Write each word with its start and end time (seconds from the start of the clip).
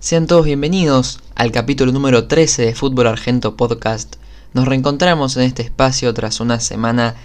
Sean 0.00 0.28
todos 0.28 0.46
bienvenidos 0.46 1.18
al 1.34 1.50
capítulo 1.50 1.90
número 1.90 2.28
13 2.28 2.66
de 2.66 2.74
Fútbol 2.76 3.08
Argento 3.08 3.56
Podcast. 3.56 4.14
Nos 4.52 4.68
reencontramos 4.68 5.36
en 5.36 5.42
este 5.42 5.62
espacio 5.62 6.14
tras 6.14 6.38
una 6.38 6.60
semana 6.60 7.16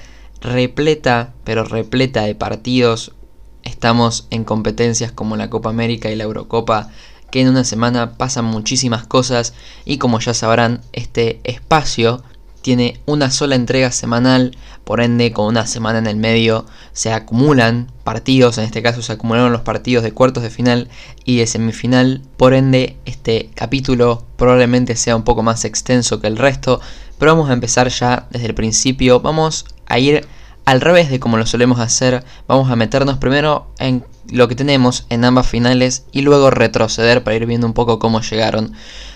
repleta, 0.42 1.36
pero 1.44 1.66
repleta 1.66 2.24
de 2.24 2.34
partidos. 2.34 3.14
Estamos 3.62 4.26
en 4.32 4.44
competencias 4.44 5.12
como 5.12 5.38
la 5.38 5.52
Copa 5.52 5.70
América 5.70 6.10
y 6.10 6.16
la 6.16 6.24
Eurocopa, 6.24 6.90
que 7.30 7.42
en 7.42 7.50
una 7.50 7.64
semana 7.64 8.18
pasan 8.18 8.46
muchísimas 8.46 9.06
cosas 9.06 9.54
y 9.86 10.00
como 10.00 10.20
ya 10.20 10.34
sabrán, 10.34 10.82
este 10.94 11.42
espacio 11.44 12.24
tiene 12.64 13.00
una 13.06 13.30
sola 13.30 13.56
entrega 13.56 13.92
semanal, 13.92 14.58
por 14.86 15.02
ende 15.02 15.32
con 15.32 15.46
una 15.46 15.68
semana 15.68 16.00
en 16.00 16.08
el 16.08 16.16
medio 16.16 16.66
se 16.94 17.14
acumulan 17.14 17.92
partidos, 18.04 18.58
en 18.58 18.64
este 18.64 18.82
caso 18.82 19.02
se 19.02 19.12
acumularon 19.12 19.52
los 19.52 19.62
partidos 19.62 20.04
de 20.04 20.14
cuartos 20.14 20.42
de 20.42 20.50
final 20.50 20.90
y 21.26 21.38
de 21.38 21.46
semifinal, 21.46 22.22
por 22.38 22.54
ende 22.54 22.98
este 23.06 23.50
capítulo 23.54 24.24
probablemente 24.38 24.96
sea 24.96 25.16
un 25.16 25.24
poco 25.24 25.44
más 25.44 25.66
extenso 25.66 26.20
que 26.20 26.28
el 26.28 26.38
resto, 26.38 26.82
pero 27.20 27.34
vamos 27.34 27.50
a 27.50 27.54
empezar 27.54 27.90
ya 27.90 28.28
desde 28.32 28.48
el 28.48 28.56
principio, 28.56 29.20
vamos 29.20 29.66
a 29.86 30.00
ir 30.00 30.26
al 30.66 30.82
revés 30.82 31.10
de 31.10 31.20
como 31.20 31.38
lo 31.38 31.46
solemos 31.46 31.80
hacer, 31.80 32.24
vamos 32.48 32.72
a 32.72 32.78
meternos 32.78 33.18
primero 33.18 33.68
en 33.78 34.06
lo 34.32 34.48
que 34.48 34.56
tenemos 34.56 35.06
en 35.10 35.26
ambas 35.26 35.48
finales 35.48 36.06
y 36.12 36.22
luego 36.22 36.50
retroceder 36.50 37.24
para 37.24 37.36
ir 37.36 37.46
viendo 37.46 37.68
un 37.68 37.74
poco 37.74 38.00
cómo 38.00 38.22
llegaron. 38.22 38.74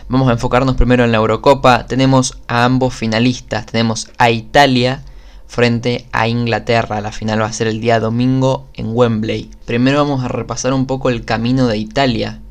Vamos 0.10 0.30
a 0.30 0.34
enfocarnos 0.34 0.76
primero 0.76 1.04
en 1.04 1.12
la 1.12 1.18
Eurocopa. 1.18 1.86
Tenemos 1.88 2.38
a 2.48 2.66
ambos 2.66 2.94
finalistas. 2.94 3.66
Tenemos 3.66 4.10
a 4.18 4.30
Italia 4.30 5.04
frente 5.48 6.08
a 6.12 6.28
Inglaterra. 6.28 7.02
La 7.02 7.12
final 7.12 7.42
va 7.42 7.48
a 7.48 7.54
ser 7.54 7.68
el 7.68 7.82
día 7.82 8.00
domingo 8.00 8.68
en 8.74 8.88
Wembley. 8.94 9.50
Primero 9.66 9.98
vamos 9.98 10.24
a 10.24 10.28
repasar 10.28 10.74
un 10.74 10.86
poco 10.86 11.10
el 11.10 11.26
camino 11.26 11.68
de 11.68 11.78
Italia. 11.78 12.42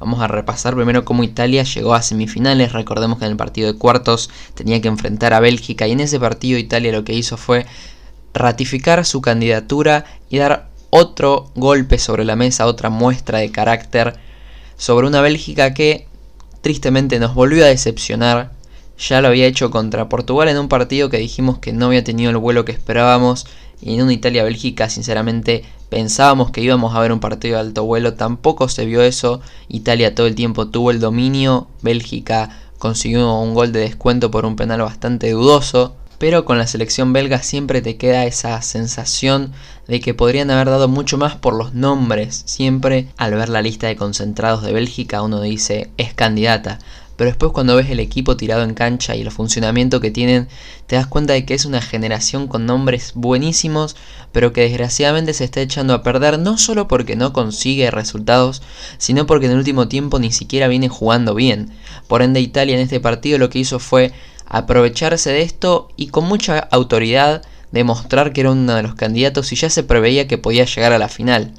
Vamos 0.00 0.20
a 0.20 0.28
repasar 0.28 0.74
primero 0.74 1.04
cómo 1.04 1.22
Italia 1.22 1.62
llegó 1.62 1.94
a 1.94 2.02
semifinales. 2.02 2.72
Recordemos 2.72 3.18
que 3.18 3.26
en 3.26 3.32
el 3.32 3.36
partido 3.36 3.72
de 3.72 3.78
cuartos 3.78 4.30
tenía 4.54 4.80
que 4.80 4.88
enfrentar 4.88 5.34
a 5.34 5.40
Bélgica 5.40 5.86
y 5.86 5.92
en 5.92 6.00
ese 6.00 6.18
partido 6.18 6.58
Italia 6.58 6.92
lo 6.92 7.04
que 7.04 7.14
hizo 7.14 7.36
fue 7.36 7.66
ratificar 8.32 9.04
su 9.04 9.20
candidatura 9.20 10.04
y 10.28 10.38
dar 10.38 10.73
otro 10.96 11.50
golpe 11.56 11.98
sobre 11.98 12.24
la 12.24 12.36
mesa, 12.36 12.66
otra 12.66 12.88
muestra 12.88 13.40
de 13.40 13.50
carácter 13.50 14.14
sobre 14.76 15.08
una 15.08 15.22
Bélgica 15.22 15.74
que 15.74 16.06
tristemente 16.60 17.18
nos 17.18 17.34
volvió 17.34 17.64
a 17.64 17.68
decepcionar. 17.68 18.52
Ya 18.96 19.20
lo 19.20 19.26
había 19.26 19.46
hecho 19.46 19.72
contra 19.72 20.08
Portugal 20.08 20.48
en 20.48 20.56
un 20.56 20.68
partido 20.68 21.10
que 21.10 21.18
dijimos 21.18 21.58
que 21.58 21.72
no 21.72 21.86
había 21.86 22.04
tenido 22.04 22.30
el 22.30 22.36
vuelo 22.36 22.64
que 22.64 22.70
esperábamos. 22.70 23.44
Y 23.82 23.94
en 23.94 24.02
una 24.02 24.12
Italia-Bélgica, 24.12 24.88
sinceramente, 24.88 25.64
pensábamos 25.88 26.52
que 26.52 26.60
íbamos 26.60 26.94
a 26.94 27.00
ver 27.00 27.10
un 27.10 27.18
partido 27.18 27.56
de 27.56 27.62
alto 27.62 27.82
vuelo. 27.82 28.14
Tampoco 28.14 28.68
se 28.68 28.86
vio 28.86 29.02
eso. 29.02 29.40
Italia 29.68 30.14
todo 30.14 30.28
el 30.28 30.36
tiempo 30.36 30.68
tuvo 30.68 30.92
el 30.92 31.00
dominio. 31.00 31.66
Bélgica 31.82 32.60
consiguió 32.78 33.36
un 33.40 33.54
gol 33.54 33.72
de 33.72 33.80
descuento 33.80 34.30
por 34.30 34.46
un 34.46 34.54
penal 34.54 34.80
bastante 34.82 35.32
dudoso 35.32 35.96
pero 36.24 36.46
con 36.46 36.56
la 36.56 36.66
selección 36.66 37.12
belga 37.12 37.42
siempre 37.42 37.82
te 37.82 37.98
queda 37.98 38.24
esa 38.24 38.62
sensación 38.62 39.52
de 39.86 40.00
que 40.00 40.14
podrían 40.14 40.50
haber 40.50 40.70
dado 40.70 40.88
mucho 40.88 41.18
más 41.18 41.36
por 41.36 41.52
los 41.52 41.74
nombres. 41.74 42.44
Siempre 42.46 43.08
al 43.18 43.34
ver 43.34 43.50
la 43.50 43.60
lista 43.60 43.88
de 43.88 43.96
concentrados 43.96 44.62
de 44.62 44.72
Bélgica 44.72 45.20
uno 45.20 45.42
dice 45.42 45.90
es 45.98 46.14
candidata. 46.14 46.78
Pero 47.16 47.28
después 47.28 47.52
cuando 47.52 47.76
ves 47.76 47.90
el 47.90 48.00
equipo 48.00 48.38
tirado 48.38 48.62
en 48.62 48.72
cancha 48.72 49.14
y 49.14 49.20
el 49.20 49.30
funcionamiento 49.30 50.00
que 50.00 50.10
tienen, 50.10 50.48
te 50.86 50.96
das 50.96 51.06
cuenta 51.06 51.34
de 51.34 51.44
que 51.44 51.52
es 51.52 51.66
una 51.66 51.82
generación 51.82 52.48
con 52.48 52.64
nombres 52.64 53.12
buenísimos, 53.14 53.94
pero 54.32 54.54
que 54.54 54.62
desgraciadamente 54.62 55.34
se 55.34 55.44
está 55.44 55.60
echando 55.60 55.92
a 55.92 56.02
perder 56.02 56.38
no 56.38 56.56
solo 56.56 56.88
porque 56.88 57.16
no 57.16 57.34
consigue 57.34 57.90
resultados, 57.90 58.62
sino 58.96 59.26
porque 59.26 59.44
en 59.44 59.52
el 59.52 59.58
último 59.58 59.88
tiempo 59.88 60.18
ni 60.18 60.32
siquiera 60.32 60.68
viene 60.68 60.88
jugando 60.88 61.34
bien. 61.34 61.70
Por 62.08 62.22
ende 62.22 62.40
Italia 62.40 62.76
en 62.76 62.80
este 62.80 62.98
partido 62.98 63.36
lo 63.36 63.50
que 63.50 63.58
hizo 63.58 63.78
fue 63.78 64.14
aprovecharse 64.46 65.30
de 65.30 65.42
esto 65.42 65.88
y 65.96 66.08
con 66.08 66.24
mucha 66.24 66.58
autoridad 66.58 67.42
demostrar 67.72 68.32
que 68.32 68.42
era 68.42 68.52
uno 68.52 68.74
de 68.74 68.82
los 68.82 68.94
candidatos 68.94 69.52
y 69.52 69.56
ya 69.56 69.68
se 69.68 69.82
preveía 69.82 70.28
que 70.28 70.38
podía 70.38 70.64
llegar 70.64 70.92
a 70.92 70.98
la 70.98 71.08
final. 71.08 71.52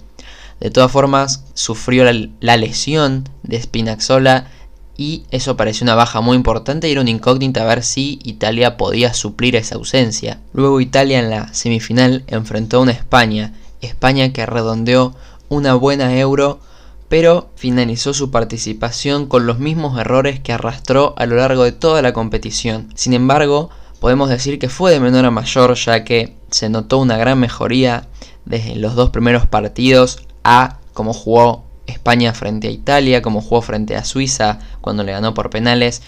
De 0.59 0.69
todas 0.71 0.91
formas, 0.91 1.43
sufrió 1.53 2.05
la, 2.05 2.57
lesión 2.57 3.27
de 3.43 3.61
Spinazzola 3.61 4.47
y 4.97 5.23
eso 5.29 5.57
pareció 5.57 5.83
una 5.83 5.95
baja 5.95 6.21
muy 6.21 6.37
importante 6.37 6.87
y 6.87 6.93
era 6.93 7.01
una 7.01 7.09
incógnita 7.09 7.61
a 7.61 7.65
ver 7.65 7.83
si 7.83 8.19
Italia 8.23 8.77
podía 8.77 9.13
suplir 9.13 9.57
esa 9.57 9.75
ausencia. 9.75 10.39
Luego 10.53 10.79
Italia 10.79 11.19
en 11.19 11.29
la 11.29 11.53
semifinal 11.53 12.23
enfrentó 12.27 12.77
a 12.77 12.81
una 12.81 12.93
España, 12.93 13.53
España 13.81 14.31
que 14.31 14.45
redondeó 14.45 15.13
una 15.49 15.73
buena 15.73 16.17
euro 16.17 16.61
pero 17.09 17.49
finalizó 17.55 18.13
su 18.13 18.31
participación 18.31 19.27
con 19.27 19.45
los 19.45 19.59
mismos 19.59 19.99
errores 19.99 20.39
que 20.39 20.53
arrastró 20.53 21.13
a 21.17 21.25
lo 21.25 21.35
largo 21.35 21.63
de 21.63 21.71
toda 21.71 22.01
la 22.01 22.13
competición. 22.13 22.89
Sin 22.95 23.13
embargo, 23.13 23.69
podemos 23.99 24.29
decir 24.29 24.59
que 24.59 24.69
fue 24.69 24.91
de 24.91 24.99
menor 24.99 25.25
a 25.25 25.31
mayor 25.31 25.75
ya 25.75 26.03
que 26.03 26.35
se 26.49 26.69
notó 26.69 26.97
una 26.97 27.17
gran 27.17 27.39
mejoría 27.39 28.07
desde 28.45 28.75
los 28.75 28.95
dos 28.95 29.09
primeros 29.09 29.45
partidos 29.45 30.23
a 30.43 30.79
cómo 30.93 31.13
jugó 31.13 31.65
España 31.87 32.33
frente 32.33 32.67
a 32.67 32.71
Italia, 32.71 33.21
cómo 33.21 33.41
jugó 33.41 33.61
frente 33.61 33.95
a 33.95 34.03
Suiza 34.03 34.59
cuando 34.81 35.03
le 35.03 35.11
ganó 35.11 35.33
por 35.33 35.49
penales. 35.49 36.01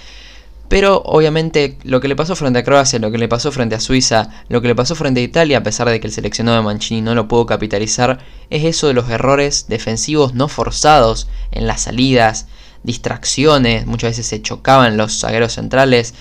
Pero 0.69 1.01
obviamente 1.05 1.77
lo 1.83 2.01
que 2.01 2.09
le 2.09 2.15
pasó 2.15 2.35
frente 2.35 2.59
a 2.59 2.63
Croacia, 2.63 2.99
lo 2.99 3.09
que 3.09 3.17
le 3.17 3.29
pasó 3.29 3.51
frente 3.51 3.75
a 3.75 3.79
Suiza, 3.79 4.29
lo 4.49 4.61
que 4.61 4.67
le 4.67 4.75
pasó 4.75 4.95
frente 4.95 5.21
a 5.21 5.23
Italia, 5.23 5.59
a 5.59 5.63
pesar 5.63 5.89
de 5.89 5.99
que 5.99 6.07
el 6.07 6.13
seleccionado 6.13 6.57
de 6.57 6.63
Mancini 6.63 7.01
no 7.01 7.15
lo 7.15 7.27
pudo 7.27 7.45
capitalizar, 7.45 8.19
es 8.49 8.65
eso 8.65 8.87
de 8.87 8.93
los 8.93 9.09
errores 9.09 9.67
defensivos 9.69 10.33
no 10.33 10.49
forzados 10.49 11.29
en 11.51 11.67
las 11.67 11.81
salidas, 11.81 12.47
distracciones, 12.83 13.85
muchas 13.85 14.11
veces 14.11 14.27
se 14.27 14.41
chocaban 14.41 14.97
los 14.97 15.19
zagueros 15.19 15.53
centrales, 15.53 16.13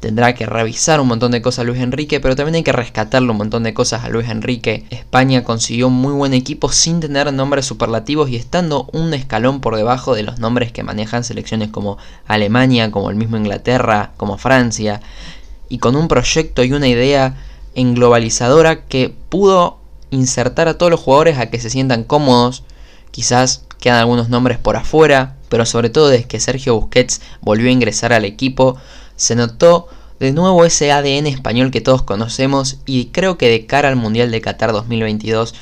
Tendrá 0.00 0.34
que 0.34 0.44
revisar 0.44 1.00
un 1.00 1.08
montón 1.08 1.32
de 1.32 1.40
cosas 1.40 1.60
a 1.60 1.64
Luis 1.64 1.80
Enrique, 1.80 2.20
pero 2.20 2.36
también 2.36 2.56
hay 2.56 2.62
que 2.62 2.72
rescatarle 2.72 3.30
un 3.30 3.38
montón 3.38 3.62
de 3.62 3.72
cosas 3.72 4.04
a 4.04 4.10
Luis 4.10 4.28
Enrique. 4.28 4.84
España 4.90 5.42
consiguió 5.42 5.88
un 5.88 5.94
muy 5.94 6.12
buen 6.12 6.34
equipo 6.34 6.70
sin 6.70 7.00
tener 7.00 7.32
nombres 7.32 7.64
superlativos 7.64 8.28
y 8.28 8.36
estando 8.36 8.88
un 8.92 9.14
escalón 9.14 9.60
por 9.60 9.74
debajo 9.74 10.14
de 10.14 10.22
los 10.22 10.38
nombres 10.38 10.70
que 10.70 10.82
manejan 10.82 11.24
selecciones 11.24 11.70
como 11.70 11.96
Alemania, 12.26 12.90
como 12.90 13.08
el 13.08 13.16
mismo 13.16 13.38
Inglaterra, 13.38 14.12
como 14.18 14.36
Francia, 14.36 15.00
y 15.68 15.78
con 15.78 15.96
un 15.96 16.08
proyecto 16.08 16.62
y 16.62 16.72
una 16.72 16.88
idea 16.88 17.36
englobalizadora 17.74 18.84
que 18.84 19.14
pudo 19.28 19.78
insertar 20.10 20.68
a 20.68 20.78
todos 20.78 20.90
los 20.90 21.00
jugadores 21.00 21.38
a 21.38 21.50
que 21.50 21.58
se 21.58 21.70
sientan 21.70 22.04
cómodos. 22.04 22.64
Quizás 23.10 23.64
quedan 23.80 23.98
algunos 23.98 24.28
nombres 24.28 24.58
por 24.58 24.76
afuera, 24.76 25.36
pero 25.48 25.64
sobre 25.64 25.90
todo 25.90 26.08
desde 26.08 26.26
que 26.26 26.40
Sergio 26.40 26.78
Busquets 26.78 27.20
volvió 27.40 27.68
a 27.68 27.72
ingresar 27.72 28.12
al 28.12 28.24
equipo, 28.24 28.76
se 29.16 29.34
notó 29.34 29.88
de 30.20 30.32
nuevo 30.32 30.64
ese 30.64 30.92
ADN 30.92 31.26
español 31.26 31.70
que 31.70 31.80
todos 31.80 32.02
conocemos 32.02 32.78
y 32.86 33.06
creo 33.06 33.36
que 33.36 33.48
de 33.48 33.66
cara 33.66 33.88
al 33.88 33.96
Mundial 33.96 34.30
de 34.30 34.40
Qatar 34.40 34.72
2022 34.72 35.54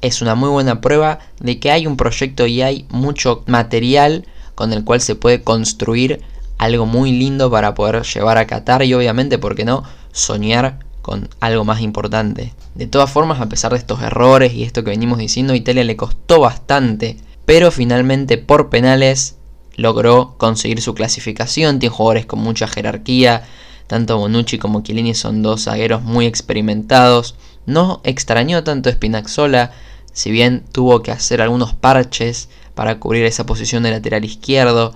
es 0.00 0.22
una 0.22 0.34
muy 0.34 0.50
buena 0.50 0.80
prueba 0.80 1.18
de 1.40 1.58
que 1.58 1.70
hay 1.70 1.86
un 1.86 1.96
proyecto 1.96 2.46
y 2.46 2.62
hay 2.62 2.86
mucho 2.90 3.42
material 3.46 4.26
con 4.54 4.72
el 4.72 4.84
cual 4.84 5.00
se 5.00 5.14
puede 5.14 5.42
construir 5.42 6.22
algo 6.58 6.86
muy 6.86 7.12
lindo 7.12 7.50
para 7.50 7.74
poder 7.74 8.02
llevar 8.02 8.38
a 8.38 8.46
Qatar 8.46 8.82
y 8.82 8.92
obviamente, 8.94 9.38
¿por 9.38 9.54
qué 9.54 9.64
no?, 9.64 9.84
soñar 10.12 10.80
con 11.02 11.28
algo 11.40 11.64
más 11.64 11.80
importante. 11.80 12.52
De 12.74 12.86
todas 12.86 13.10
formas, 13.10 13.40
a 13.40 13.48
pesar 13.48 13.72
de 13.72 13.78
estos 13.78 14.02
errores 14.02 14.52
y 14.52 14.64
esto 14.64 14.84
que 14.84 14.90
venimos 14.90 15.18
diciendo, 15.18 15.54
Italia 15.54 15.84
le 15.84 15.96
costó 15.96 16.40
bastante, 16.40 17.16
pero 17.46 17.70
finalmente 17.70 18.36
por 18.36 18.68
penales 18.68 19.37
logró 19.78 20.34
conseguir 20.38 20.82
su 20.82 20.92
clasificación, 20.92 21.78
tiene 21.78 21.94
jugadores 21.94 22.26
con 22.26 22.40
mucha 22.40 22.66
jerarquía, 22.66 23.44
tanto 23.86 24.18
Bonucci 24.18 24.58
como 24.58 24.82
Chiellini 24.82 25.14
son 25.14 25.40
dos 25.40 25.64
zagueros 25.64 26.02
muy 26.02 26.26
experimentados, 26.26 27.36
no 27.64 28.00
extrañó 28.02 28.64
tanto 28.64 28.90
Spinazzola, 28.90 29.70
si 30.12 30.32
bien 30.32 30.64
tuvo 30.72 31.00
que 31.02 31.12
hacer 31.12 31.40
algunos 31.40 31.74
parches 31.74 32.48
para 32.74 32.98
cubrir 32.98 33.24
esa 33.24 33.46
posición 33.46 33.84
de 33.84 33.92
lateral 33.92 34.24
izquierdo, 34.24 34.94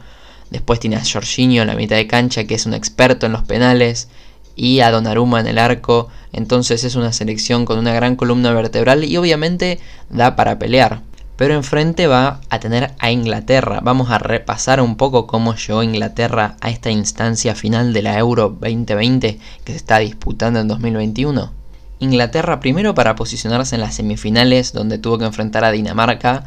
después 0.50 0.80
tiene 0.80 0.96
a 0.96 1.04
Jorginho 1.04 1.62
en 1.62 1.68
la 1.68 1.76
mitad 1.76 1.94
de 1.94 2.08
cancha 2.08 2.44
que 2.44 2.56
es 2.56 2.66
un 2.66 2.74
experto 2.74 3.26
en 3.26 3.32
los 3.32 3.42
penales, 3.42 4.08
y 4.56 4.80
a 4.80 4.90
Donnarumma 4.90 5.38
en 5.38 5.46
el 5.46 5.58
arco, 5.58 6.08
entonces 6.32 6.82
es 6.82 6.96
una 6.96 7.12
selección 7.12 7.64
con 7.64 7.78
una 7.78 7.94
gran 7.94 8.16
columna 8.16 8.52
vertebral 8.52 9.04
y 9.04 9.16
obviamente 9.16 9.78
da 10.10 10.34
para 10.34 10.58
pelear 10.58 11.02
pero 11.42 11.54
enfrente 11.54 12.06
va 12.06 12.38
a 12.50 12.60
tener 12.60 12.92
a 13.00 13.10
Inglaterra. 13.10 13.80
Vamos 13.82 14.12
a 14.12 14.18
repasar 14.18 14.80
un 14.80 14.96
poco 14.96 15.26
cómo 15.26 15.56
llegó 15.56 15.82
Inglaterra 15.82 16.56
a 16.60 16.70
esta 16.70 16.92
instancia 16.92 17.56
final 17.56 17.92
de 17.92 18.00
la 18.00 18.16
Euro 18.16 18.56
2020 18.60 19.40
que 19.64 19.72
se 19.72 19.76
está 19.76 19.98
disputando 19.98 20.60
en 20.60 20.68
2021. 20.68 21.52
Inglaterra 21.98 22.60
primero 22.60 22.94
para 22.94 23.16
posicionarse 23.16 23.74
en 23.74 23.80
las 23.80 23.96
semifinales 23.96 24.72
donde 24.72 24.98
tuvo 24.98 25.18
que 25.18 25.24
enfrentar 25.24 25.64
a 25.64 25.72
Dinamarca, 25.72 26.44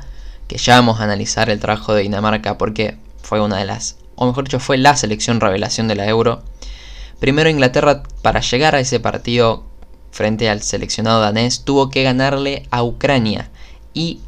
que 0.48 0.58
ya 0.58 0.76
vamos 0.76 1.02
a 1.02 1.04
analizar 1.04 1.50
el 1.50 1.60
trabajo 1.60 1.94
de 1.94 2.04
Dinamarca 2.04 2.58
porque 2.58 2.98
fue 3.22 3.42
una 3.42 3.58
de 3.58 3.66
las, 3.66 3.98
o 4.16 4.26
mejor 4.26 4.46
dicho, 4.46 4.62
fue 4.62 4.78
la 4.78 4.96
selección 4.96 5.42
revelación 5.42 5.90
de 5.90 5.96
la 5.96 6.08
Euro. 6.08 6.42
Primero 7.20 7.50
Inglaterra 7.50 8.04
para 8.22 8.40
llegar 8.40 8.76
a 8.76 8.80
ese 8.80 9.02
partido 9.02 9.66
frente 10.12 10.50
al 10.50 10.62
seleccionado 10.62 11.20
danés 11.20 11.66
tuvo 11.66 11.90
que 11.90 12.04
ganarle 12.04 12.66
a 12.72 12.82
Ucrania 12.82 13.50
y 13.94 14.20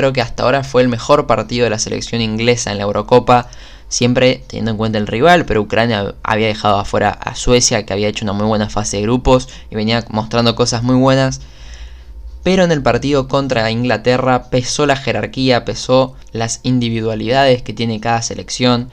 creo 0.00 0.14
que 0.14 0.22
hasta 0.22 0.44
ahora 0.44 0.64
fue 0.64 0.80
el 0.80 0.88
mejor 0.88 1.26
partido 1.26 1.64
de 1.64 1.70
la 1.70 1.78
selección 1.78 2.22
inglesa 2.22 2.72
en 2.72 2.78
la 2.78 2.84
Eurocopa. 2.84 3.48
siempre 3.88 4.42
teniendo 4.46 4.70
en 4.70 4.76
cuenta 4.78 4.98
el 4.98 5.06
rival, 5.06 5.44
pero 5.44 5.60
Ucrania 5.60 6.14
había 6.22 6.46
dejado 6.46 6.78
afuera 6.78 7.10
a 7.10 7.34
Suecia, 7.34 7.84
que 7.84 7.92
había 7.92 8.08
hecho 8.08 8.24
una 8.24 8.32
muy 8.32 8.46
buena 8.46 8.70
fase 8.70 8.96
de 8.96 9.02
grupos 9.02 9.48
y 9.68 9.74
venía 9.74 10.06
mostrando 10.08 10.54
cosas 10.54 10.82
muy 10.82 10.94
buenas. 10.94 11.42
Pero 12.42 12.64
en 12.64 12.72
el 12.72 12.82
partido 12.82 13.28
contra 13.28 13.70
Inglaterra 13.70 14.48
pesó 14.48 14.86
la 14.86 14.96
jerarquía, 14.96 15.66
pesó 15.66 16.14
las 16.32 16.60
individualidades 16.62 17.62
que 17.62 17.74
tiene 17.74 18.00
cada 18.00 18.22
selección. 18.22 18.90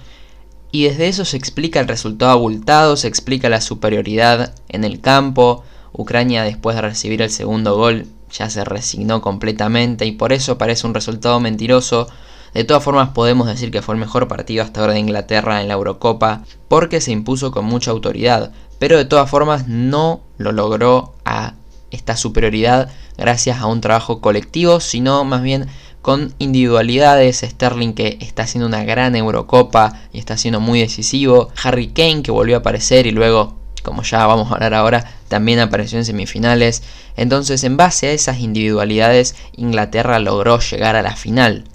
Y 0.72 0.86
desde 0.86 1.08
eso 1.08 1.24
se 1.24 1.38
explica 1.38 1.80
el 1.80 1.88
resultado 1.88 2.32
abultado, 2.32 2.98
se 2.98 3.08
explica 3.08 3.48
la 3.48 3.62
superioridad 3.62 4.56
en 4.68 4.84
el 4.84 5.00
campo. 5.00 5.64
Ucrania 5.94 6.44
después 6.44 6.76
de 6.76 6.82
recibir 6.82 7.22
el 7.22 7.30
segundo 7.30 7.76
gol 7.76 8.08
ya 8.32 8.50
se 8.50 8.64
resignó 8.66 9.22
completamente 9.22 10.06
y 10.06 10.12
por 10.12 10.34
eso 10.34 10.58
parece 10.58 10.88
un 10.88 10.94
resultado 10.94 11.40
mentiroso. 11.40 12.08
De 12.54 12.64
todas 12.64 12.84
formas 12.84 13.10
podemos 13.10 13.48
decir 13.48 13.72
que 13.72 13.82
fue 13.82 13.96
el 13.96 14.02
mejor 14.02 14.28
partido 14.28 14.64
hasta 14.64 14.82
ahora 14.82 14.94
de 14.94 15.00
Inglaterra 15.00 15.62
en 15.62 15.68
la 15.68 15.76
Eurocopa 15.76 16.44
porque 16.68 17.02
se 17.02 17.12
impuso 17.12 17.52
con 17.52 17.66
mucha 17.66 17.92
autoridad, 17.92 18.52
pero 18.80 18.98
de 18.98 19.06
todas 19.06 19.30
formas 19.30 19.68
no 19.68 20.22
lo 20.38 20.52
logró 20.52 21.14
a 21.26 21.54
esta 21.92 22.18
superioridad 22.18 22.90
gracias 23.18 23.60
a 23.60 23.68
un 23.68 23.82
trabajo 23.82 24.22
colectivo, 24.22 24.80
sino 24.80 25.24
más 25.24 25.42
bien 25.42 25.68
con 26.02 26.34
individualidades. 26.40 27.42
Sterling 27.42 27.94
que 27.94 28.18
está 28.22 28.44
haciendo 28.44 28.68
una 28.68 28.84
gran 28.84 29.16
Eurocopa 29.16 30.00
y 30.14 30.20
está 30.20 30.38
siendo 30.38 30.60
muy 30.60 30.80
decisivo. 30.80 31.50
Harry 31.64 31.88
Kane 31.88 32.24
que 32.24 32.32
volvió 32.32 32.56
a 32.56 32.60
aparecer 32.60 33.08
y 33.08 33.12
luego, 33.12 33.58
como 33.84 34.04
ya 34.04 34.26
vamos 34.26 34.52
a 34.52 34.56
hablar 34.56 34.74
ahora, 34.74 35.17
también 35.28 35.60
apareció 35.60 35.98
en 35.98 36.06
semifinales. 36.06 36.84
Entonces, 37.16 37.64
en 37.64 37.78
base 37.78 38.08
a 38.08 38.12
esas 38.12 38.40
individualidades, 38.40 39.36
Inglaterra 39.56 40.20
logró 40.20 40.60
llegar 40.60 40.96
a 40.96 41.02
la 41.02 41.16
final. 41.16 41.66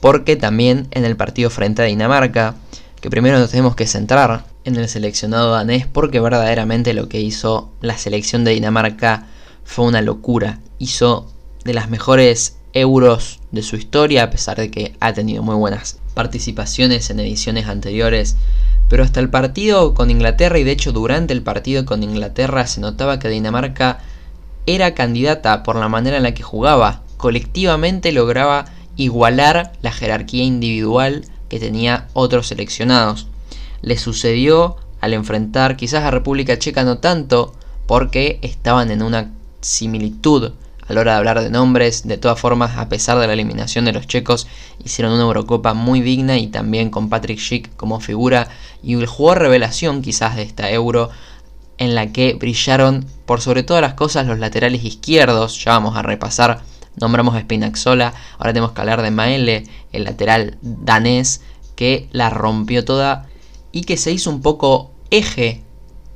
Porque 0.00 0.36
también 0.36 0.88
en 0.90 1.04
el 1.04 1.16
partido 1.16 1.50
frente 1.50 1.82
a 1.82 1.86
Dinamarca, 1.86 2.54
que 3.00 3.10
primero 3.10 3.38
nos 3.38 3.50
tenemos 3.50 3.76
que 3.76 3.86
centrar 3.86 4.46
en 4.64 4.76
el 4.76 4.88
seleccionado 4.88 5.52
danés, 5.52 5.86
porque 5.86 6.20
verdaderamente 6.20 6.94
lo 6.94 7.08
que 7.08 7.20
hizo 7.20 7.70
la 7.80 7.96
selección 7.96 8.44
de 8.44 8.52
Dinamarca 8.52 9.26
fue 9.64 9.84
una 9.84 10.02
locura. 10.02 10.60
Hizo 10.78 11.32
de 11.64 11.74
las 11.74 11.88
mejores 11.88 12.56
euros 12.72 13.40
de 13.50 13.62
su 13.62 13.76
historia, 13.76 14.24
a 14.24 14.30
pesar 14.30 14.56
de 14.56 14.70
que 14.70 14.94
ha 15.00 15.12
tenido 15.12 15.42
muy 15.42 15.56
buenas 15.56 15.98
participaciones 16.18 17.10
en 17.10 17.20
ediciones 17.20 17.68
anteriores. 17.68 18.34
Pero 18.88 19.04
hasta 19.04 19.20
el 19.20 19.30
partido 19.30 19.94
con 19.94 20.10
Inglaterra, 20.10 20.58
y 20.58 20.64
de 20.64 20.72
hecho 20.72 20.90
durante 20.90 21.32
el 21.32 21.42
partido 21.42 21.84
con 21.84 22.02
Inglaterra, 22.02 22.66
se 22.66 22.80
notaba 22.80 23.20
que 23.20 23.28
Dinamarca 23.28 24.00
era 24.66 24.94
candidata 24.94 25.62
por 25.62 25.76
la 25.76 25.88
manera 25.88 26.16
en 26.16 26.24
la 26.24 26.34
que 26.34 26.42
jugaba. 26.42 27.02
Colectivamente 27.18 28.10
lograba 28.10 28.64
igualar 28.96 29.74
la 29.80 29.92
jerarquía 29.92 30.42
individual 30.42 31.24
que 31.48 31.60
tenía 31.60 32.08
otros 32.14 32.48
seleccionados. 32.48 33.28
Le 33.80 33.96
sucedió 33.96 34.74
al 35.00 35.14
enfrentar 35.14 35.76
quizás 35.76 36.02
a 36.02 36.10
República 36.10 36.58
Checa 36.58 36.82
no 36.82 36.98
tanto, 36.98 37.54
porque 37.86 38.40
estaban 38.42 38.90
en 38.90 39.04
una 39.04 39.30
similitud 39.60 40.50
a 40.88 40.92
la 40.92 41.00
hora 41.00 41.12
de 41.12 41.18
hablar 41.18 41.40
de 41.42 41.50
nombres. 41.50 42.06
De 42.06 42.16
todas 42.16 42.40
formas, 42.40 42.76
a 42.76 42.88
pesar 42.88 43.18
de 43.18 43.26
la 43.26 43.32
eliminación 43.34 43.84
de 43.84 43.92
los 43.92 44.06
checos, 44.06 44.46
hicieron 44.82 45.12
una 45.12 45.22
Eurocopa 45.22 45.74
muy 45.74 46.00
digna 46.00 46.38
y 46.38 46.48
también 46.48 46.90
con 46.90 47.08
Patrick 47.08 47.38
Schick 47.38 47.76
como 47.76 48.00
figura 48.00 48.48
y 48.82 48.94
el 48.94 49.06
jugador 49.06 49.42
revelación 49.42 50.02
quizás 50.02 50.36
de 50.36 50.42
esta 50.42 50.70
Euro 50.70 51.10
en 51.78 51.94
la 51.94 52.12
que 52.12 52.34
brillaron 52.34 53.06
por 53.26 53.40
sobre 53.40 53.62
todas 53.62 53.82
las 53.82 53.94
cosas 53.94 54.26
los 54.26 54.38
laterales 54.38 54.84
izquierdos. 54.84 55.62
Ya 55.64 55.72
vamos 55.72 55.96
a 55.96 56.02
repasar. 56.02 56.62
Nombramos 56.96 57.36
a 57.36 57.40
Spinazzola, 57.40 58.12
ahora 58.38 58.52
tenemos 58.52 58.72
que 58.72 58.80
hablar 58.80 59.02
de 59.02 59.12
Maele, 59.12 59.64
el 59.92 60.02
lateral 60.02 60.58
danés 60.62 61.42
que 61.76 62.08
la 62.10 62.28
rompió 62.28 62.84
toda 62.84 63.28
y 63.70 63.82
que 63.82 63.96
se 63.96 64.10
hizo 64.10 64.30
un 64.30 64.42
poco 64.42 64.90
eje 65.10 65.62